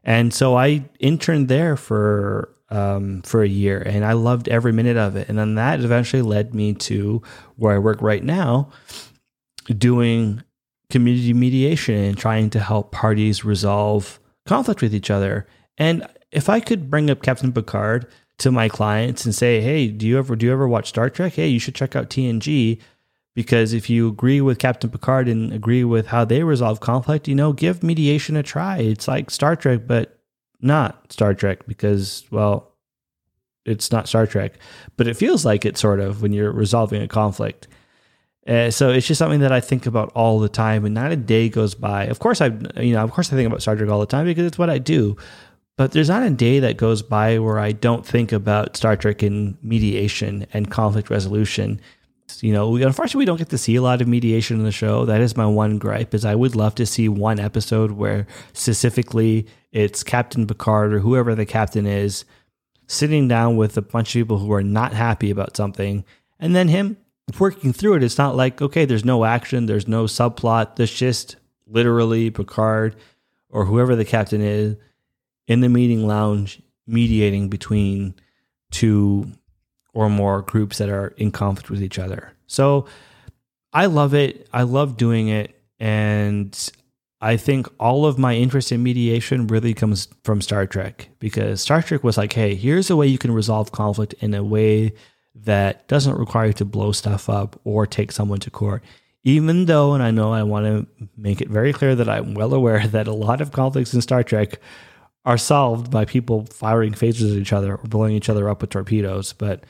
And 0.06 0.34
so 0.34 0.58
I 0.58 0.86
interned 1.00 1.50
there 1.50 1.76
for 1.76 2.56
um, 2.70 3.24
for 3.24 3.44
a 3.44 3.48
year, 3.48 3.82
and 3.86 4.06
I 4.06 4.14
loved 4.14 4.48
every 4.48 4.72
minute 4.72 4.96
of 4.96 5.18
it. 5.18 5.28
And 5.28 5.38
then 5.38 5.56
that 5.56 5.82
eventually 5.82 6.22
led 6.22 6.56
me 6.56 6.74
to 6.76 7.22
where 7.58 7.76
I 7.76 7.78
work 7.78 8.02
right 8.02 8.24
now, 8.24 8.70
doing 9.78 10.42
community 10.90 11.34
mediation 11.34 11.96
and 11.96 12.18
trying 12.18 12.50
to 12.52 12.60
help 12.62 12.94
parties 12.94 13.44
resolve 13.44 14.18
conflict 14.46 14.82
with 14.82 14.96
each 14.96 15.12
other. 15.12 15.46
And 15.78 16.08
if 16.32 16.48
I 16.48 16.62
could 16.62 16.90
bring 16.90 17.10
up 17.10 17.22
Captain 17.22 17.52
Picard 17.52 18.08
to 18.42 18.52
my 18.52 18.70
clients 18.70 19.26
and 19.26 19.34
say, 19.34 19.62
"Hey, 19.62 19.88
do 19.88 20.08
you 20.08 20.18
ever 20.18 20.36
do 20.36 20.46
you 20.46 20.52
ever 20.52 20.68
watch 20.68 20.90
Star 20.90 21.10
Trek? 21.10 21.34
Hey, 21.34 21.48
you 21.48 21.60
should 21.60 21.76
check 21.76 21.96
out 21.96 22.10
TNG." 22.10 22.80
Because 23.34 23.72
if 23.72 23.90
you 23.90 24.10
agree 24.10 24.42
with 24.42 24.60
Captain 24.60 24.90
Picard 24.90 25.30
and 25.30 25.54
agree 25.54 25.86
with 25.86 26.08
how 26.08 26.26
they 26.26 26.44
resolve 26.44 26.82
conflict, 26.82 27.30
you 27.30 27.36
know, 27.36 27.54
give 27.54 27.82
mediation 27.82 28.36
a 28.36 28.44
try. 28.44 28.80
It's 28.80 29.08
like 29.08 29.30
Star 29.30 29.56
Trek, 29.56 29.88
but 29.88 30.20
not 30.60 31.14
Star 31.14 31.34
Trek 31.34 31.66
because, 31.66 32.26
well, 32.30 32.74
it's 33.66 33.92
not 33.92 34.10
Star 34.10 34.28
Trek, 34.28 34.56
but 34.98 35.08
it 35.08 35.16
feels 35.16 35.46
like 35.46 35.66
it 35.66 35.78
sort 35.78 36.00
of 36.00 36.22
when 36.22 36.34
you're 36.34 36.52
resolving 36.52 37.02
a 37.02 37.08
conflict. 37.08 37.68
Uh, 38.48 38.72
so 38.72 38.90
it's 38.90 39.06
just 39.06 39.20
something 39.20 39.42
that 39.42 39.52
I 39.52 39.60
think 39.60 39.86
about 39.86 40.12
all 40.16 40.40
the 40.40 40.50
time, 40.50 40.84
and 40.84 40.96
not 40.96 41.12
a 41.12 41.16
day 41.16 41.48
goes 41.48 41.76
by. 41.76 42.06
Of 42.06 42.20
course, 42.20 42.42
I 42.42 42.48
you 42.78 42.94
know, 42.94 43.04
of 43.04 43.12
course, 43.12 43.32
I 43.32 43.36
think 43.36 43.48
about 43.48 43.62
Star 43.62 43.76
Trek 43.76 43.90
all 43.90 44.00
the 44.00 44.08
time 44.08 44.26
because 44.26 44.46
it's 44.46 44.58
what 44.58 44.70
I 44.70 44.80
do. 44.80 45.16
But 45.78 45.92
there's 45.94 46.10
not 46.10 46.24
a 46.24 46.30
day 46.30 46.60
that 46.60 46.78
goes 46.78 47.02
by 47.02 47.40
where 47.40 47.58
I 47.58 47.72
don't 47.72 48.06
think 48.06 48.32
about 48.32 48.78
Star 48.78 48.96
Trek 48.96 49.24
and 49.24 49.58
mediation 49.64 50.46
and 50.54 50.70
conflict 50.70 51.10
resolution. 51.10 51.82
You 52.40 52.54
know, 52.54 52.70
we, 52.70 52.84
unfortunately, 52.84 53.20
we 53.20 53.26
don't 53.26 53.38
get 53.38 53.50
to 53.50 53.58
see 53.58 53.76
a 53.76 53.82
lot 53.82 54.02
of 54.02 54.08
mediation 54.08 54.58
in 54.58 54.64
the 54.64 54.72
show. 54.72 55.06
That 55.06 55.22
is 55.22 55.36
my 55.36 55.46
one 55.46 55.80
gripe. 55.80 56.14
Is 56.14 56.24
I 56.24 56.36
would 56.36 56.56
love 56.56 56.76
to 56.76 56.86
see 56.86 57.10
one 57.10 57.40
episode 57.40 57.92
where 57.92 58.28
specifically 58.54 59.48
it's 59.72 60.04
Captain 60.04 60.48
Picard 60.48 60.94
or 60.94 61.00
whoever 61.00 61.36
the 61.36 61.46
captain 61.46 61.86
is 61.86 62.26
sitting 62.88 63.28
down 63.28 63.58
with 63.58 63.78
a 63.78 63.82
bunch 63.82 64.10
of 64.10 64.20
people 64.20 64.38
who 64.38 64.52
are 64.52 64.64
not 64.64 64.94
happy 64.94 65.32
about 65.32 65.56
something, 65.56 66.04
and 66.40 66.56
then 66.56 66.68
him 66.68 66.98
working 67.40 67.74
through 67.74 67.96
it. 67.96 68.04
It's 68.04 68.18
not 68.18 68.36
like, 68.36 68.62
okay, 68.62 68.86
there's 68.86 69.06
no 69.06 69.24
action, 69.24 69.66
there's 69.66 69.88
no 69.88 70.06
subplot. 70.06 70.76
There's 70.76 70.94
just 70.94 71.38
literally 71.68 72.30
Picard 72.30 72.96
or 73.50 73.66
whoever 73.66 73.96
the 73.96 74.06
captain 74.06 74.42
is 74.42 74.76
in 75.48 75.62
the 75.62 75.70
meeting 75.70 76.08
lounge 76.08 76.62
mediating 76.88 77.50
between 77.50 78.16
two 78.72 79.32
or 79.94 80.10
more 80.10 80.42
groups 80.42 80.78
that 80.78 80.90
are 80.90 81.08
in 81.18 81.32
conflict 81.32 81.70
with 81.70 81.84
each 81.84 82.00
other. 82.00 82.34
So 82.48 82.86
I 83.74 83.86
love 83.86 84.14
it. 84.14 84.48
I 84.54 84.64
love 84.64 84.98
doing 84.98 85.30
it. 85.30 85.60
And 85.80 86.58
I 87.22 87.38
think 87.38 87.68
all 87.80 88.06
of 88.06 88.18
my 88.18 88.36
interest 88.36 88.72
in 88.72 88.84
mediation 88.84 89.48
really 89.48 89.74
comes 89.74 90.08
from 90.24 90.42
Star 90.42 90.66
Trek 90.66 91.10
because 91.20 91.62
Star 91.62 91.82
Trek 91.82 92.04
was 92.04 92.18
like, 92.18 92.34
hey, 92.34 92.56
here's 92.56 92.90
a 92.90 92.96
way 92.96 93.08
you 93.08 93.18
can 93.18 93.32
resolve 93.32 93.72
conflict 93.72 94.14
in 94.20 94.34
a 94.34 94.44
way 94.44 94.94
that 95.36 95.88
doesn't 95.88 96.18
require 96.18 96.48
you 96.48 96.54
to 96.54 96.66
blow 96.66 96.92
stuff 96.92 97.30
up 97.30 97.60
or 97.64 97.88
take 97.88 98.12
someone 98.12 98.40
to 98.40 98.50
court. 98.50 98.84
Even 99.24 99.66
though, 99.66 99.94
and 99.94 100.02
I 100.02 100.10
know 100.10 100.34
I 100.34 100.44
want 100.44 100.66
to 100.66 101.08
make 101.16 101.42
it 101.42 101.48
very 101.48 101.74
clear 101.74 101.94
that 101.96 102.10
I'm 102.10 102.34
well 102.34 102.54
aware 102.54 102.86
that 102.88 103.08
a 103.08 103.14
lot 103.14 103.40
of 103.42 103.52
conflicts 103.52 103.94
in 103.94 104.02
Star 104.02 104.24
Trek 104.24 104.60
are 105.26 105.38
solved 105.38 105.92
by 105.92 106.06
people 106.06 106.46
firing 106.48 106.94
phasers 106.94 107.32
at 107.32 107.38
each 107.38 107.54
other 107.54 107.76
or 107.76 107.84
blowing 107.84 108.16
each 108.16 108.30
other 108.30 108.50
up 108.50 108.62
with 108.62 108.72
torpedoes. 108.72 109.34
But 109.34 109.64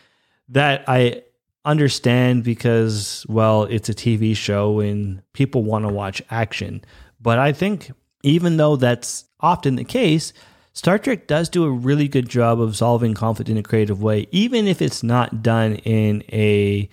that 0.49 0.83
I 0.87 1.23
understand 1.65 2.43
because, 2.43 3.25
well, 3.27 3.63
it's 3.63 3.89
a 3.89 3.93
TV 3.93 4.35
show 4.35 4.79
and 4.79 5.21
people 5.33 5.63
want 5.63 5.85
to 5.85 5.93
watch 5.93 6.21
action. 6.29 6.83
But 7.19 7.39
I 7.39 7.51
think 7.51 7.91
even 8.23 8.57
though 8.57 8.75
that's 8.75 9.25
often 9.39 9.75
the 9.75 9.83
case, 9.83 10.33
Star 10.73 10.97
Trek 10.97 11.27
does 11.27 11.49
do 11.49 11.65
a 11.65 11.71
really 11.71 12.07
good 12.07 12.29
job 12.29 12.61
of 12.61 12.77
solving 12.77 13.13
conflict 13.13 13.49
in 13.49 13.57
a 13.57 13.63
creative 13.63 14.01
way, 14.01 14.27
even 14.31 14.67
if 14.67 14.81
it's 14.81 15.03
not 15.03 15.43
done 15.43 15.75
in 15.75 16.23
a, 16.31 16.89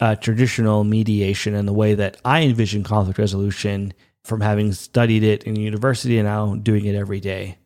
a 0.00 0.16
traditional 0.16 0.84
mediation 0.84 1.54
and 1.54 1.66
the 1.66 1.72
way 1.72 1.94
that 1.94 2.18
I 2.24 2.42
envision 2.42 2.84
conflict 2.84 3.18
resolution 3.18 3.94
from 4.22 4.42
having 4.42 4.72
studied 4.72 5.22
it 5.22 5.44
in 5.44 5.56
university 5.56 6.18
and 6.18 6.28
now 6.28 6.54
doing 6.56 6.84
it 6.84 6.94
every 6.94 7.20
day. 7.20 7.56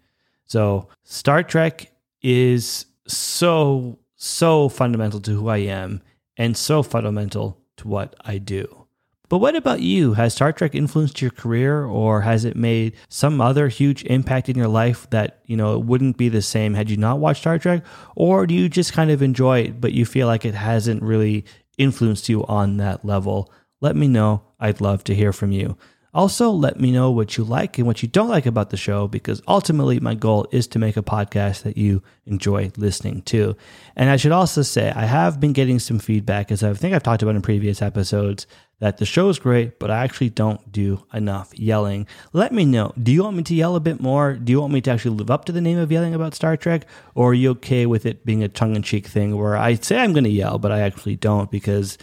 So, 0.47 0.89
Star 1.05 1.43
Trek 1.43 1.93
is 2.23 2.87
so, 3.07 3.99
so 4.15 4.69
fundamental 4.69 5.21
to 5.21 5.33
who 5.33 5.49
I 5.49 5.59
am 5.59 6.03
and 6.37 6.57
so 6.57 6.83
fundamental 6.83 7.61
to 7.79 7.89
what 7.89 8.15
I 8.21 8.39
do. 8.39 8.87
But 9.29 9.39
what 9.39 9.57
about 9.57 9.81
you? 9.81 10.15
Has 10.15 10.35
Star 10.35 10.53
Trek 10.53 10.75
influenced 10.75 11.21
your 11.21 11.33
career 11.33 11.85
or 11.85 12.21
has 12.21 12.45
it 12.45 12.55
made 12.55 12.95
some 13.09 13.41
other 13.41 13.67
huge 13.69 14.05
impact 14.05 14.49
in 14.49 14.57
your 14.57 14.69
life 14.69 15.11
that, 15.11 15.41
you 15.47 15.57
know, 15.57 15.75
it 15.75 15.85
wouldn't 15.85 16.17
be 16.17 16.29
the 16.29 16.43
same 16.43 16.75
had 16.75 16.91
you 16.91 16.97
not 16.97 17.19
watched 17.19 17.41
Star 17.41 17.59
Trek? 17.59 17.85
Or 18.15 18.47
do 18.47 18.55
you 18.55 18.69
just 18.69 18.93
kind 18.93 19.11
of 19.11 19.23
enjoy 19.23 19.61
it, 19.61 19.81
but 19.81 19.93
you 19.93 20.07
feel 20.07 20.29
like 20.29 20.45
it 20.45 20.55
hasn't 20.55 21.03
really 21.03 21.45
influenced 21.77 22.29
you 22.29 22.47
on 22.47 22.77
that 22.77 23.05
level? 23.05 23.53
Let 23.81 23.97
me 23.97 24.07
know. 24.07 24.43
I'd 24.61 24.81
love 24.81 25.03
to 25.05 25.15
hear 25.15 25.33
from 25.33 25.51
you. 25.51 25.77
Also, 26.17 26.49
let 26.51 26.81
me 26.81 26.91
know 26.91 27.11
what 27.11 27.37
you 27.37 27.45
like 27.45 27.77
and 27.77 27.87
what 27.87 28.03
you 28.03 28.09
don't 28.09 28.31
like 28.31 28.47
about 28.47 28.71
the 28.71 28.77
show 28.79 29.07
because 29.07 29.43
ultimately 29.47 30.01
my 30.01 30.15
goal 30.15 30.47
is 30.51 30.67
to 30.67 30.79
make 30.79 30.97
a 30.97 31.03
podcast 31.03 31.63
that 31.65 31.77
you 31.77 32.03
enjoy 32.25 32.73
listening 32.79 33.21
to. 33.21 33.55
And 33.97 34.09
I 34.09 34.17
should 34.17 34.33
also 34.33 34.63
say, 34.63 34.91
I 34.97 35.05
have 35.05 35.41
been 35.41 35.53
getting 35.53 35.79
some 35.79 35.99
feedback, 35.99 36.51
as 36.51 36.63
I 36.63 36.73
think 36.73 36.95
I've 36.95 37.03
talked 37.03 37.23
about 37.23 37.37
in 37.37 37.43
previous 37.43 37.83
episodes, 37.83 38.47
that 38.79 38.97
the 38.97 39.05
show 39.05 39.29
is 39.29 39.39
great, 39.39 39.79
but 39.79 39.91
I 39.91 40.05
actually 40.05 40.31
don't 40.31 40.73
do 40.73 41.05
enough 41.13 41.51
yelling. 41.53 42.07
Let 42.33 42.51
me 42.51 42.65
know. 42.65 42.95
Do 43.03 43.13
you 43.13 43.23
want 43.23 43.37
me 43.37 43.43
to 43.43 43.55
yell 43.55 43.77
a 43.77 43.81
bit 43.81 44.01
more? 44.01 44.37
Do 44.37 44.51
you 44.53 44.59
want 44.63 44.73
me 44.73 44.81
to 44.81 44.91
actually 44.91 45.19
live 45.19 45.31
up 45.31 45.45
to 45.45 45.53
the 45.53 45.61
name 45.61 45.77
of 45.77 45.93
yelling 45.93 46.15
about 46.15 46.35
Star 46.35 46.57
Trek? 46.57 46.87
Or 47.15 47.33
are 47.33 47.35
you 47.35 47.51
okay 47.51 47.85
with 47.85 48.07
it 48.07 48.25
being 48.25 48.43
a 48.43 48.49
tongue 48.49 48.75
in 48.75 48.83
cheek 48.83 49.07
thing 49.07 49.37
where 49.37 49.59
I 49.59 49.75
say 49.75 49.99
I'm 49.99 50.15
going 50.15 50.25
to 50.25 50.31
yell, 50.31 50.59
but 50.59 50.73
I 50.73 50.81
actually 50.81 51.17
don't 51.17 51.51
because 51.51 51.99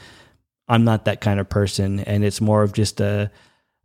I'm 0.68 0.84
not 0.84 1.06
that 1.06 1.20
kind 1.20 1.40
of 1.40 1.50
person 1.50 2.02
and 2.02 2.24
it's 2.24 2.42
more 2.42 2.62
of 2.62 2.74
just 2.74 3.02
a 3.02 3.32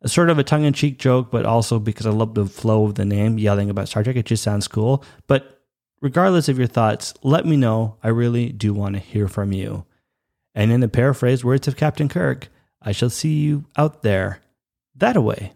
a 0.02 0.08
sort 0.08 0.30
of 0.30 0.38
a 0.38 0.44
tongue 0.44 0.64
in 0.64 0.72
cheek 0.72 0.98
joke, 0.98 1.30
but 1.30 1.44
also 1.44 1.78
because 1.78 2.06
I 2.06 2.10
love 2.10 2.34
the 2.34 2.46
flow 2.46 2.84
of 2.84 2.94
the 2.94 3.04
name, 3.04 3.38
yelling 3.38 3.70
about 3.70 3.88
Star 3.88 4.04
Trek. 4.04 4.16
It 4.16 4.26
just 4.26 4.42
sounds 4.42 4.68
cool. 4.68 5.04
But 5.26 5.60
regardless 6.00 6.48
of 6.48 6.58
your 6.58 6.68
thoughts, 6.68 7.14
let 7.22 7.46
me 7.46 7.56
know. 7.56 7.96
I 8.02 8.08
really 8.08 8.50
do 8.50 8.72
want 8.72 8.94
to 8.94 9.00
hear 9.00 9.28
from 9.28 9.52
you. 9.52 9.84
And 10.54 10.72
in 10.72 10.80
the 10.80 10.88
paraphrased 10.88 11.44
words 11.44 11.68
of 11.68 11.76
Captain 11.76 12.08
Kirk, 12.08 12.48
I 12.80 12.92
shall 12.92 13.10
see 13.10 13.34
you 13.34 13.64
out 13.76 14.02
there 14.02 14.40
that 14.96 15.16
away. 15.16 15.52